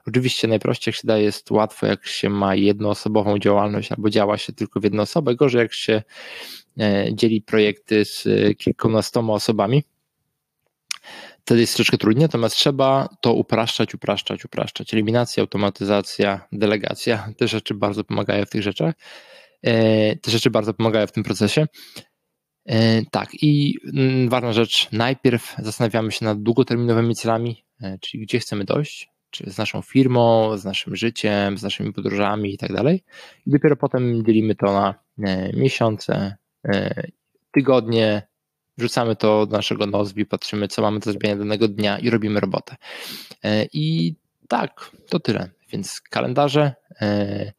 Oczywiście 0.07 0.47
najprościej 0.47 0.91
jak 0.91 1.01
się 1.01 1.07
da 1.07 1.17
jest 1.17 1.51
łatwo, 1.51 1.87
jak 1.87 2.07
się 2.07 2.29
ma 2.29 2.55
jednoosobową 2.55 3.39
działalność 3.39 3.91
albo 3.91 4.09
działa 4.09 4.37
się 4.37 4.53
tylko 4.53 4.79
w 4.79 4.83
jedną 4.83 5.03
osobę, 5.03 5.35
gorzej 5.35 5.59
jak 5.59 5.73
się 5.73 6.01
E, 6.79 7.15
dzieli 7.15 7.41
projekty 7.41 8.05
z 8.05 8.27
e, 8.27 8.55
kilkunastoma 8.55 9.33
osobami. 9.33 9.83
Wtedy 11.41 11.61
jest 11.61 11.75
troszkę 11.75 11.97
trudniej, 11.97 12.21
natomiast 12.21 12.55
trzeba 12.55 13.09
to 13.21 13.33
upraszczać, 13.33 13.93
upraszczać, 13.93 14.45
upraszczać. 14.45 14.93
Eliminacja, 14.93 15.41
automatyzacja, 15.41 16.47
delegacja, 16.51 17.33
te 17.37 17.47
rzeczy 17.47 17.73
bardzo 17.73 18.03
pomagają 18.03 18.45
w 18.45 18.49
tych 18.49 18.63
rzeczach. 18.63 18.95
E, 19.63 20.15
te 20.15 20.31
rzeczy 20.31 20.49
bardzo 20.49 20.73
pomagają 20.73 21.07
w 21.07 21.11
tym 21.11 21.23
procesie. 21.23 21.67
Tak, 23.11 23.29
i 23.41 23.77
mm, 23.93 24.29
ważna 24.29 24.53
rzecz, 24.53 24.91
najpierw 24.91 25.55
zastanawiamy 25.59 26.11
się 26.11 26.25
nad 26.25 26.41
długoterminowymi 26.41 27.15
celami, 27.15 27.63
czyli 28.01 28.23
gdzie 28.23 28.39
chcemy 28.39 28.65
dojść, 28.65 29.09
czy 29.29 29.51
z 29.51 29.57
naszą 29.57 29.81
firmą, 29.81 30.57
z 30.57 30.65
naszym 30.65 30.95
życiem, 30.95 31.57
z 31.57 31.63
naszymi 31.63 31.93
podróżami 31.93 32.53
i 32.53 32.57
tak 32.57 32.73
dalej. 32.73 33.03
I 33.45 33.51
dopiero 33.51 33.75
potem 33.75 34.25
dzielimy 34.25 34.55
to 34.55 34.65
na 34.65 34.95
miesiące, 35.53 36.37
E, 36.67 37.03
tygodnie, 37.51 38.27
wrzucamy 38.77 39.15
to 39.15 39.45
do 39.45 39.57
naszego 39.57 39.85
Nozbi, 39.85 40.25
patrzymy, 40.25 40.67
co 40.67 40.81
mamy 40.81 40.99
do 40.99 41.11
zrobienia 41.11 41.35
danego 41.35 41.67
dnia 41.67 41.99
i 41.99 42.09
robimy 42.09 42.39
robotę. 42.39 42.75
E, 43.43 43.65
I 43.73 44.15
tak, 44.47 44.91
to 45.09 45.19
tyle. 45.19 45.49
Więc 45.71 46.01
kalendarze, 46.01 46.75
e, 47.01 47.51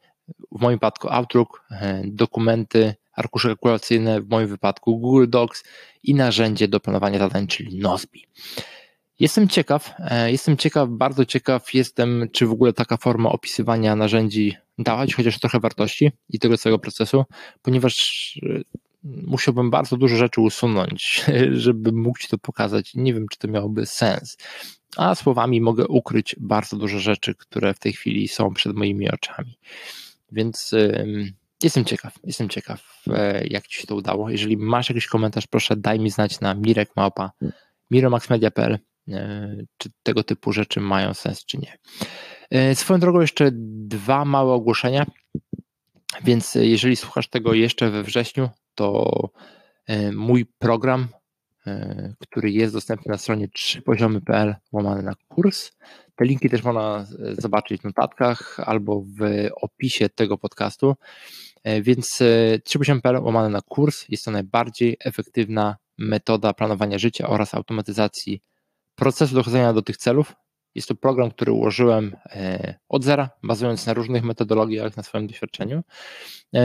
w 0.53 0.61
moim 0.61 0.77
wypadku 0.77 1.09
Outlook, 1.09 1.64
dokumenty, 2.05 2.95
arkusze 3.12 3.49
kalkulacyjne, 3.49 4.21
w 4.21 4.29
moim 4.29 4.49
wypadku 4.49 4.99
Google 4.99 5.27
Docs 5.29 5.64
i 6.03 6.14
narzędzie 6.14 6.69
do 6.69 6.81
planowania 6.81 7.19
zadań, 7.19 7.47
czyli 7.47 7.79
Nozbi. 7.79 8.27
Jestem 9.19 9.49
ciekaw, 9.49 9.95
jestem 10.27 10.57
ciekaw, 10.57 10.88
bardzo 10.88 11.25
ciekaw 11.25 11.75
jestem, 11.75 12.29
czy 12.33 12.47
w 12.47 12.53
ogóle 12.53 12.73
taka 12.73 12.97
forma 12.97 13.33
opisywania 13.33 13.97
narzędzi 13.97 14.57
dawać 14.79 15.14
chociaż 15.14 15.38
trochę 15.38 15.61
wartości 15.61 16.12
i 16.29 16.38
tego 16.38 16.59
całego 16.59 16.79
procesu, 16.79 17.25
ponieważ 17.62 18.38
musiałbym 19.03 19.71
bardzo 19.71 19.97
dużo 19.97 20.16
rzeczy 20.16 20.40
usunąć, 20.40 21.25
żeby 21.53 21.93
mógł 21.93 22.19
Ci 22.19 22.29
to 22.29 22.38
pokazać. 22.38 22.95
Nie 22.95 23.14
wiem, 23.14 23.29
czy 23.29 23.38
to 23.38 23.49
miałoby 23.49 23.87
sens. 23.87 24.37
A 24.97 25.14
słowami 25.14 25.61
mogę 25.61 25.87
ukryć 25.87 26.37
bardzo 26.38 26.77
dużo 26.77 26.99
rzeczy, 26.99 27.35
które 27.35 27.75
w 27.75 27.79
tej 27.79 27.93
chwili 27.93 28.29
są 28.29 28.55
przed 28.55 28.77
moimi 28.77 29.11
oczami. 29.11 29.59
Więc 30.33 30.75
jestem 31.62 31.85
ciekaw, 31.85 32.14
jestem 32.25 32.49
ciekaw, 32.49 33.05
e, 33.07 33.47
jak 33.47 33.66
Ci 33.66 33.81
się 33.81 33.87
to 33.87 33.95
udało. 33.95 34.31
Jeżeli 34.31 34.57
masz 34.57 34.88
jakiś 34.88 35.07
komentarz, 35.07 35.47
proszę 35.47 35.77
daj 35.77 36.01
mi 36.01 36.11
znać 36.11 36.40
na 36.40 36.55
mirekmałpa 36.55 37.31
miromaxmedia.pl 37.90 38.79
e, 39.09 39.57
czy 39.77 39.90
tego 40.03 40.23
typu 40.23 40.53
rzeczy 40.53 40.81
mają 40.81 41.14
sens, 41.14 41.45
czy 41.45 41.59
nie. 41.59 41.79
E, 42.51 42.75
swoją 42.75 43.01
drogą 43.01 43.21
jeszcze 43.21 43.51
dwa 43.88 44.25
małe 44.25 44.53
ogłoszenia. 44.53 45.07
Więc 46.25 46.55
jeżeli 46.55 46.97
słuchasz 46.97 47.29
tego 47.29 47.55
jeszcze 47.55 47.90
we 47.90 48.03
wrześniu, 48.03 48.49
to 48.75 49.11
mój 50.12 50.47
program, 50.59 51.09
który 52.18 52.51
jest 52.51 52.75
dostępny 52.75 53.12
na 53.12 53.18
stronie 53.18 53.49
3poziomy.pl 53.49 54.55
łamany 54.73 55.03
na 55.03 55.12
kurs. 55.29 55.73
Te 56.14 56.25
linki 56.25 56.51
też 56.51 56.62
można 56.62 57.07
e, 57.29 57.35
zobaczyć 57.35 57.81
w 57.81 57.85
notatkach 57.85 58.61
albo 58.61 59.01
w 59.01 59.49
opisie 59.61 60.09
tego 60.09 60.38
podcastu. 60.38 60.96
Więc 61.83 62.23
3poziom.pl 62.68 63.23
łamany 63.23 63.49
na 63.49 63.61
kurs 63.61 64.05
jest 64.09 64.25
to 64.25 64.31
najbardziej 64.31 64.96
efektywna 65.05 65.77
metoda 65.99 66.53
planowania 66.53 66.99
życia 66.99 67.29
oraz 67.29 67.55
automatyzacji 67.55 68.42
procesu 68.94 69.35
dochodzenia 69.35 69.73
do 69.73 69.83
tych 69.83 69.96
celów, 69.96 70.35
Jest 70.75 70.88
to 70.88 70.94
program, 70.94 71.31
który 71.31 71.53
ułożyłem 71.53 72.16
od 72.88 73.05
zera, 73.05 73.31
bazując 73.42 73.87
na 73.87 73.94
różnych 73.94 74.23
metodologiach, 74.23 74.96
na 74.96 75.03
swoim 75.03 75.27
doświadczeniu, 75.27 75.83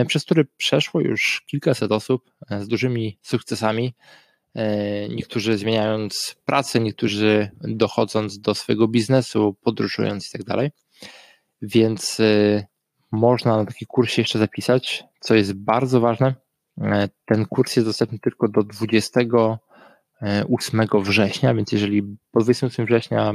przez 0.07 0.23
który 0.23 0.45
przeszło 0.57 1.01
już 1.01 1.43
kilkaset 1.47 1.91
osób 1.91 2.31
z 2.59 2.67
dużymi 2.67 3.19
sukcesami. 3.21 3.93
Niektórzy 5.09 5.57
zmieniając 5.57 6.35
pracę, 6.45 6.79
niektórzy 6.79 7.49
dochodząc 7.61 8.39
do 8.39 8.55
swojego 8.55 8.87
biznesu, 8.87 9.55
podróżując 9.63 10.27
i 10.27 10.31
tak 10.31 10.43
dalej. 10.43 10.71
Więc 11.61 12.21
można 13.11 13.57
na 13.57 13.65
taki 13.65 13.85
kurs 13.85 14.11
się 14.11 14.21
jeszcze 14.21 14.39
zapisać, 14.39 15.03
co 15.19 15.35
jest 15.35 15.53
bardzo 15.53 15.99
ważne. 15.99 16.35
E, 16.81 17.09
ten 17.25 17.45
kurs 17.45 17.75
jest 17.75 17.87
dostępny 17.87 18.19
tylko 18.19 18.47
do 18.47 18.63
28 18.63 20.87
września, 21.03 21.53
więc 21.53 21.71
jeżeli 21.71 22.03
po 22.31 22.39
28 22.39 22.85
września 22.85 23.33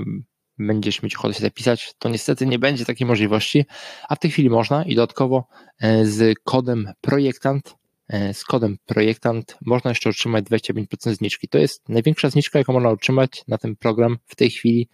będziesz 0.58 1.02
mieć 1.02 1.16
ochotę 1.16 1.34
się 1.34 1.40
zapisać, 1.40 1.94
to 1.98 2.08
niestety 2.08 2.46
nie 2.46 2.58
będzie 2.58 2.84
takiej 2.84 3.06
możliwości, 3.06 3.64
a 4.08 4.16
w 4.16 4.18
tej 4.18 4.30
chwili 4.30 4.50
można 4.50 4.84
i 4.84 4.94
dodatkowo 4.94 5.48
e, 5.80 6.06
z 6.06 6.38
kodem 6.44 6.92
projektant 7.00 7.74
e, 7.74 7.76
z 8.32 8.44
kodem 8.44 8.76
projektant 8.86 9.56
można 9.66 9.90
jeszcze 9.90 10.10
otrzymać 10.10 10.44
25% 10.44 11.14
zniżki. 11.14 11.48
To 11.48 11.58
jest 11.58 11.88
największa 11.88 12.30
zniżka, 12.30 12.58
jaką 12.58 12.72
można 12.72 12.90
otrzymać 12.90 13.44
na 13.48 13.58
ten 13.58 13.76
program 13.76 14.18
w 14.26 14.36
tej 14.36 14.50
chwili 14.50 14.88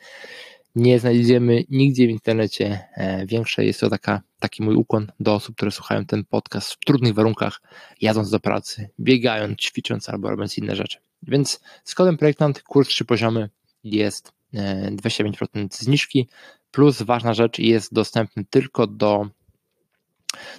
nie 0.77 0.99
znajdziemy 1.01 1.65
nigdzie 1.69 2.07
w 2.07 2.11
internecie 2.11 2.89
e, 2.95 3.27
większe. 3.27 3.65
Jest 3.65 3.81
to 3.81 3.91
taka, 3.91 4.23
taki 4.41 4.63
mój 4.63 4.75
ukłon 4.75 5.13
do 5.21 5.35
osób, 5.35 5.57
które 5.57 5.71
słuchają 5.71 6.05
ten 6.05 6.25
podcast 6.25 6.73
w 6.73 6.79
trudnych 6.79 7.15
warunkach, 7.15 7.61
jadąc 8.01 8.31
do 8.31 8.41
pracy, 8.41 8.89
biegając, 9.01 9.59
ćwicząc 9.59 10.09
albo 10.09 10.31
robiąc 10.31 10.59
inne 10.59 10.77
rzeczy. 10.77 10.99
Więc 11.23 11.61
z 11.85 11.95
kodem 11.95 12.17
projektant 12.17 12.63
kurs 12.63 12.89
3 12.89 13.05
poziomy 13.05 13.51
jest 13.85 14.33
25% 14.55 15.47
e, 15.55 15.69
zniżki, 15.71 16.29
plus 16.71 17.03
ważna 17.03 17.35
rzecz 17.35 17.59
jest 17.59 17.95
dostępny 17.95 18.45
tylko 18.51 18.87
do 18.87 19.29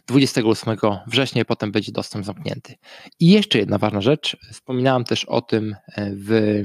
28 0.08 0.78
września, 1.08 1.46
potem 1.46 1.72
będzie 1.72 1.92
dostęp 1.92 2.26
zamknięty. 2.26 2.76
I 3.20 3.30
jeszcze 3.30 3.60
jedna 3.60 3.78
ważna 3.78 4.02
rzecz, 4.02 4.38
wspominałem 4.52 5.04
też 5.04 5.26
o 5.26 5.42
tym 5.42 5.76
e, 5.96 6.12
w 6.16 6.62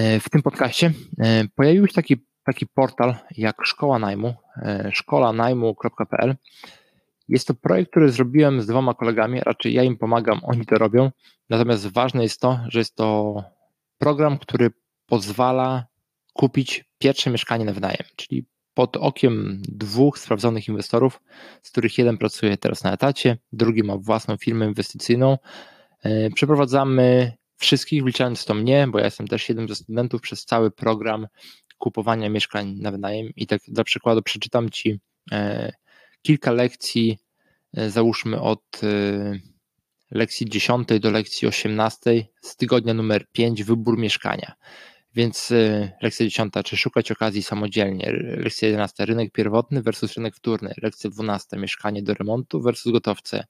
E, 0.00 0.20
w 0.20 0.28
tym 0.30 0.42
podcaście 0.42 0.92
e, 1.18 1.44
pojawił 1.54 1.86
się 1.86 1.92
taki, 1.92 2.16
taki 2.44 2.66
portal 2.66 3.14
jak 3.36 3.56
Szkoła 3.64 3.98
Najmu, 3.98 4.34
szkolanajmu.pl. 4.92 6.36
Jest 7.28 7.48
to 7.48 7.54
projekt, 7.54 7.90
który 7.90 8.12
zrobiłem 8.12 8.62
z 8.62 8.66
dwoma 8.66 8.94
kolegami, 8.94 9.40
raczej 9.40 9.74
ja 9.74 9.82
im 9.82 9.98
pomagam, 9.98 10.40
oni 10.42 10.66
to 10.66 10.78
robią. 10.78 11.10
Natomiast 11.50 11.86
ważne 11.86 12.22
jest 12.22 12.40
to, 12.40 12.60
że 12.68 12.78
jest 12.78 12.94
to 12.94 13.42
program, 13.98 14.38
który 14.38 14.70
pozwala 15.06 15.86
kupić 16.32 16.84
pierwsze 16.98 17.30
mieszkanie 17.30 17.64
na 17.64 17.72
wynajem, 17.72 18.06
czyli 18.16 18.46
pod 18.74 18.96
okiem 18.96 19.62
dwóch 19.68 20.18
sprawdzonych 20.18 20.68
inwestorów, 20.68 21.20
z 21.62 21.70
których 21.70 21.98
jeden 21.98 22.18
pracuje 22.18 22.56
teraz 22.56 22.84
na 22.84 22.92
etacie, 22.92 23.38
drugi 23.52 23.82
ma 23.82 23.96
własną 23.96 24.36
firmę 24.36 24.66
inwestycyjną. 24.66 25.38
Przeprowadzamy 26.34 27.32
wszystkich, 27.56 28.02
wliczając 28.02 28.44
to 28.44 28.54
mnie, 28.54 28.86
bo 28.88 28.98
ja 28.98 29.04
jestem 29.04 29.28
też 29.28 29.48
jednym 29.48 29.68
ze 29.68 29.74
studentów 29.74 30.20
przez 30.20 30.44
cały 30.44 30.70
program 30.70 31.26
kupowania 31.78 32.30
mieszkań 32.30 32.74
na 32.80 32.90
wynajem. 32.90 33.32
I 33.36 33.46
tak 33.46 33.60
dla 33.68 33.84
przykładu 33.84 34.22
przeczytam 34.22 34.70
Ci 34.70 35.00
e, 35.32 35.72
kilka 36.22 36.52
lekcji, 36.52 37.18
e, 37.76 37.90
załóżmy 37.90 38.40
od 38.40 38.80
e, 38.82 39.38
lekcji 40.10 40.46
10 40.50 40.88
do 41.00 41.10
lekcji 41.10 41.48
18 41.48 42.26
z 42.40 42.56
tygodnia 42.56 42.94
numer 42.94 43.26
5, 43.32 43.64
wybór 43.64 43.98
mieszkania. 43.98 44.52
Więc 45.14 45.52
lekcja 46.02 46.26
10, 46.26 46.54
czy 46.64 46.76
szukać 46.76 47.12
okazji 47.12 47.42
samodzielnie. 47.42 48.12
Lekcja 48.12 48.68
11, 48.68 49.06
rynek 49.06 49.32
pierwotny 49.32 49.82
versus 49.82 50.14
rynek 50.14 50.36
wtórny. 50.36 50.74
Lekcja 50.82 51.10
12, 51.10 51.56
mieszkanie 51.56 52.02
do 52.02 52.14
remontu 52.14 52.60
versus 52.60 52.92
gotowce. 52.92 53.44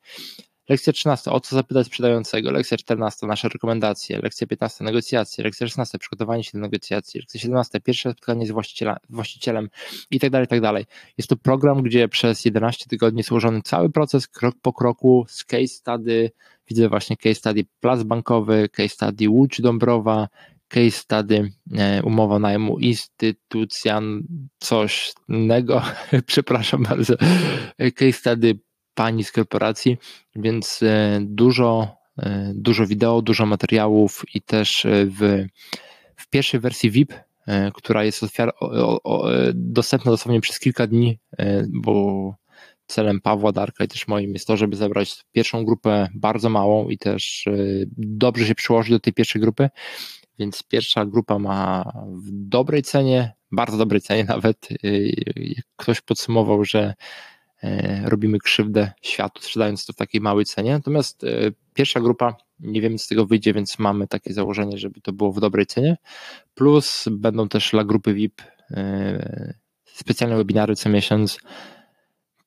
Lekcja 0.69 0.93
13. 0.93 1.31
O 1.31 1.41
co 1.41 1.57
zapytać 1.57 1.87
sprzedającego? 1.87 2.51
Lekcja 2.51 2.77
14. 2.77 3.27
Nasze 3.27 3.49
rekomendacje. 3.49 4.21
Lekcja 4.23 4.47
15. 4.47 4.85
Negocjacje. 4.85 5.45
Lekcja 5.45 5.67
16. 5.67 5.99
Przygotowanie 5.99 6.45
się 6.45 6.51
do 6.55 6.59
negocjacji. 6.59 7.21
Lekcja 7.21 7.41
17. 7.41 7.81
Pierwsze 7.81 8.13
spotkanie 8.13 8.47
z 8.47 8.51
właścicielem, 8.51 8.97
właścicielem 9.09 9.69
i 10.11 10.21
tak 10.21 10.31
dalej, 10.31 10.47
tak 10.47 10.61
dalej. 10.61 10.87
Jest 11.19 11.31
to 11.31 11.37
program, 11.37 11.83
gdzie 11.83 12.09
przez 12.09 12.45
11 12.45 12.87
tygodni 12.89 13.23
złożony 13.23 13.63
cały 13.63 13.91
proces 13.91 14.29
krok 14.29 14.55
po 14.63 14.73
kroku 14.73 15.27
z 15.29 15.45
case 15.45 15.69
study. 15.69 16.31
Widzę 16.69 16.89
właśnie 16.89 17.17
case 17.17 17.35
study 17.35 17.65
plac 17.81 18.03
bankowy, 18.03 18.69
case 18.69 18.89
study 18.89 19.29
Łódź 19.29 19.61
Dąbrowa, 19.61 20.29
case 20.71 20.91
study 20.91 21.53
e, 21.79 22.03
umowa 22.03 22.39
najmu 22.39 22.79
instytucja 22.79 24.01
coś 24.59 25.13
innego, 25.29 25.83
przepraszam 26.27 26.83
bardzo, 26.83 27.15
case 27.95 28.13
study 28.13 28.59
pani 28.95 29.25
z 29.25 29.33
korporacji, 29.33 29.97
więc 30.37 30.83
e, 30.83 31.21
dużo, 31.23 31.97
e, 32.19 32.53
dużo 32.55 32.87
wideo, 32.87 33.23
dużo 33.23 33.47
materiałów 33.47 34.23
i 34.35 34.43
też 34.43 34.87
e, 34.87 35.07
w, 35.07 35.47
w 36.17 36.29
pierwszej 36.29 36.61
wersji 36.61 36.91
VIP, 36.91 37.15
która 37.75 38.05
jest 38.05 38.23
o, 38.61 39.03
o, 39.03 39.29
dostępna 39.55 40.11
dosłownie 40.11 40.41
przez 40.41 40.59
kilka 40.59 40.87
dni, 40.87 41.19
bo 41.69 42.35
celem 42.87 43.21
Pawła 43.21 43.53
Darka 43.53 43.85
i 43.85 43.89
też 43.89 44.09
moim 44.09 44.33
jest 44.33 44.47
to, 44.47 44.57
żeby 44.57 44.77
zebrać 44.77 45.25
pierwszą 45.33 45.65
grupę 45.65 46.09
bardzo 46.15 46.49
małą 46.49 46.89
i 46.89 46.99
też 46.99 47.45
dobrze 47.97 48.47
się 48.47 48.55
przyłożyć 48.55 48.91
do 48.91 49.01
tej 49.01 49.13
pierwszej 49.13 49.43
grupy. 49.43 49.71
Więc 50.41 50.63
pierwsza 50.63 51.07
grupa 51.07 51.39
ma 51.39 51.93
w 52.07 52.31
dobrej 52.31 52.83
cenie, 52.83 53.33
bardzo 53.53 53.77
dobrej 53.77 54.01
cenie 54.01 54.25
nawet. 54.25 54.69
Ktoś 55.77 56.01
podsumował, 56.01 56.65
że 56.65 56.95
E, 57.63 58.03
robimy 58.11 58.39
krzywdę 58.39 58.93
światu, 59.03 59.43
sprzedając 59.43 59.87
to 59.87 59.93
w 59.93 59.97
takiej 59.97 60.21
małej 60.21 60.45
cenie. 60.45 60.73
Natomiast 60.73 61.25
pierwsza 61.75 62.01
grupa, 62.01 62.37
nie 62.61 62.81
wiem, 62.81 62.99
co 62.99 63.05
z 63.05 63.09
tego 63.09 63.27
wyjdzie, 63.27 63.53
więc 63.53 63.79
mamy 63.79 64.09
takie 64.09 64.33
założenie, 64.33 64.79
żeby 64.79 65.01
to 65.01 65.13
było 65.13 65.33
w 65.33 65.41
dobrej 65.41 65.67
cenie. 65.67 65.97
Plus 66.55 67.05
będą 67.11 67.49
też 67.49 67.71
dla 67.71 67.85
grupy 67.85 68.15
VIP 68.15 68.43
specjalne 69.85 70.37
webinary 70.37 70.77
co 70.77 70.89
miesiąc. 70.89 71.39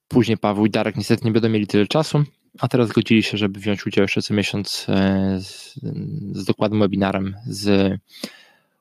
Później 0.08 0.38
Paweł 0.38 0.65
i 0.65 0.69
Darek 0.69 0.95
niestety 0.95 1.25
nie 1.25 1.32
będą 1.32 1.49
mieli 1.49 1.67
tyle 1.67 1.88
czasu, 1.88 2.23
a 2.59 2.67
teraz 2.67 2.89
zgodzili 2.89 3.23
się, 3.23 3.37
żeby 3.37 3.59
wziąć 3.59 3.85
udział 3.85 4.03
jeszcze 4.03 4.21
co 4.21 4.33
miesiąc 4.33 4.85
z, 5.39 5.73
z 6.31 6.45
dokładnym 6.45 6.79
webinarem 6.79 7.35
z 7.45 7.93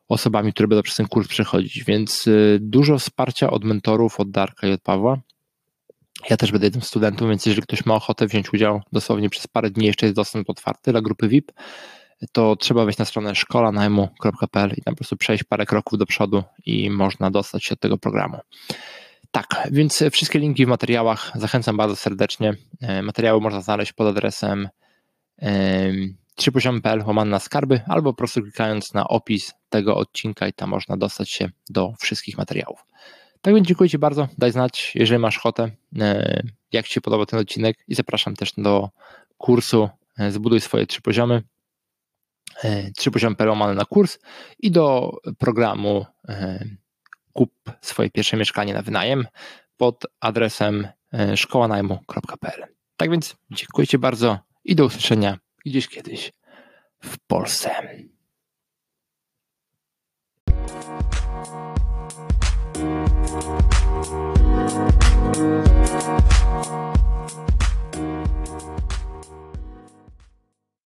osobami, 0.09 0.53
które 0.53 0.69
będą 0.69 0.83
przez 0.83 0.97
ten 0.97 1.07
kurs 1.09 1.29
przechodzić, 1.29 1.85
więc 1.85 2.29
dużo 2.61 2.99
wsparcia 2.99 3.51
od 3.51 3.65
mentorów, 3.65 4.21
od 4.21 4.31
Darka 4.31 4.67
i 4.67 4.73
od 4.73 4.81
Pawła. 4.83 5.19
Ja 6.31 6.37
też 6.37 6.53
będę 6.53 6.67
jednym 6.67 6.83
studentów, 6.83 7.29
więc 7.29 7.47
jeżeli 7.47 7.63
ktoś 7.63 7.87
ma 7.87 7.95
ochotę 7.95 8.27
wziąć 8.27 8.53
udział, 8.53 8.81
dosłownie 8.93 9.31
przez 9.31 9.47
parę 9.47 9.71
dni 9.71 9.87
jeszcze 9.87 10.07
jest 10.07 10.17
dostęp 10.17 10.51
otwarty 10.51 10.93
dla 10.93 11.01
grupy 11.01 11.29
VIP, 11.29 11.53
to 12.33 12.57
trzeba 12.57 12.85
wejść 12.85 12.99
na 12.99 13.05
stronę 13.05 13.35
szkolanajmu.pl 13.35 14.75
i 14.77 14.83
tam 14.83 14.95
po 14.95 14.99
prostu 14.99 15.17
przejść 15.17 15.45
parę 15.45 15.67
kroków 15.67 15.99
do 15.99 16.07
przodu 16.07 16.43
i 16.67 16.91
można 16.91 17.31
dostać 17.31 17.65
się 17.65 17.73
od 17.73 17.81
tego 17.81 17.99
programu. 17.99 18.39
Tak, 19.33 19.69
więc 19.71 20.05
wszystkie 20.13 20.39
linki 20.39 20.67
w 20.67 20.69
materiałach 20.69 21.33
zachęcam 21.35 21.77
bardzo 21.77 21.97
serdecznie. 21.97 22.55
E, 22.81 23.03
materiały 23.03 23.41
można 23.41 23.61
znaleźć 23.61 23.93
pod 23.93 24.07
adresem 24.07 24.69
3poziom.pl 26.41 27.07
łamane 27.07 27.31
na 27.31 27.39
skarby 27.39 27.81
albo 27.87 28.13
po 28.13 28.17
prostu 28.17 28.43
klikając 28.43 28.95
na 28.95 29.09
opis 29.09 29.55
tego 29.69 29.97
odcinka 29.97 30.49
i 30.49 30.53
tam 30.53 30.71
można 30.71 30.97
dostać 30.97 31.31
się 31.31 31.51
do 31.71 31.95
wszystkich 32.01 32.39
materiałów. 32.39 32.85
Tak 33.41 33.55
więc 33.55 33.69
dziękuję 33.69 33.91
Ci 33.91 33.99
bardzo. 33.99 34.29
Daj 34.39 34.53
znać, 34.53 34.93
jeżeli 34.95 35.19
masz 35.19 35.39
ochotę, 35.39 35.71
e, 36.01 36.43
jak 36.73 36.87
Ci 36.87 36.95
się 36.95 37.01
podoba 37.01 37.27
ten 37.27 37.41
odcinek 37.41 37.79
i 37.89 37.95
zapraszam 37.95 38.37
też 38.37 38.53
do 38.57 38.91
kursu 39.39 39.89
e, 40.19 40.31
Zbuduj 40.31 40.61
swoje 40.61 40.87
trzy 40.87 41.03
poziomy. 41.03 41.43
E, 42.65 42.91
trzy 42.91 43.11
poziomy 43.11 43.37
perłamane 43.37 43.75
na 43.75 43.85
kurs 43.85 44.19
i 44.59 44.71
do 44.71 45.13
programu 45.39 46.07
kup 47.33 47.53
swoje 47.81 48.11
pierwsze 48.11 48.37
mieszkanie 48.37 48.75
na 48.75 48.83
wynajem 48.83 49.27
pod 49.77 50.07
adresem 50.21 50.89
e, 51.13 51.37
szkołanajmu.pl. 51.37 52.65
Tak 52.97 53.11
więc 53.11 53.37
dziękuję 53.51 53.87
Ci 53.87 53.99
bardzo 53.99 54.39
i 54.65 54.75
do 54.75 54.85
usłyszenia 54.85 55.39
gdzieś 55.65 55.89
kiedyś 55.89 56.33
w 57.03 57.19
Polsce. 57.27 57.71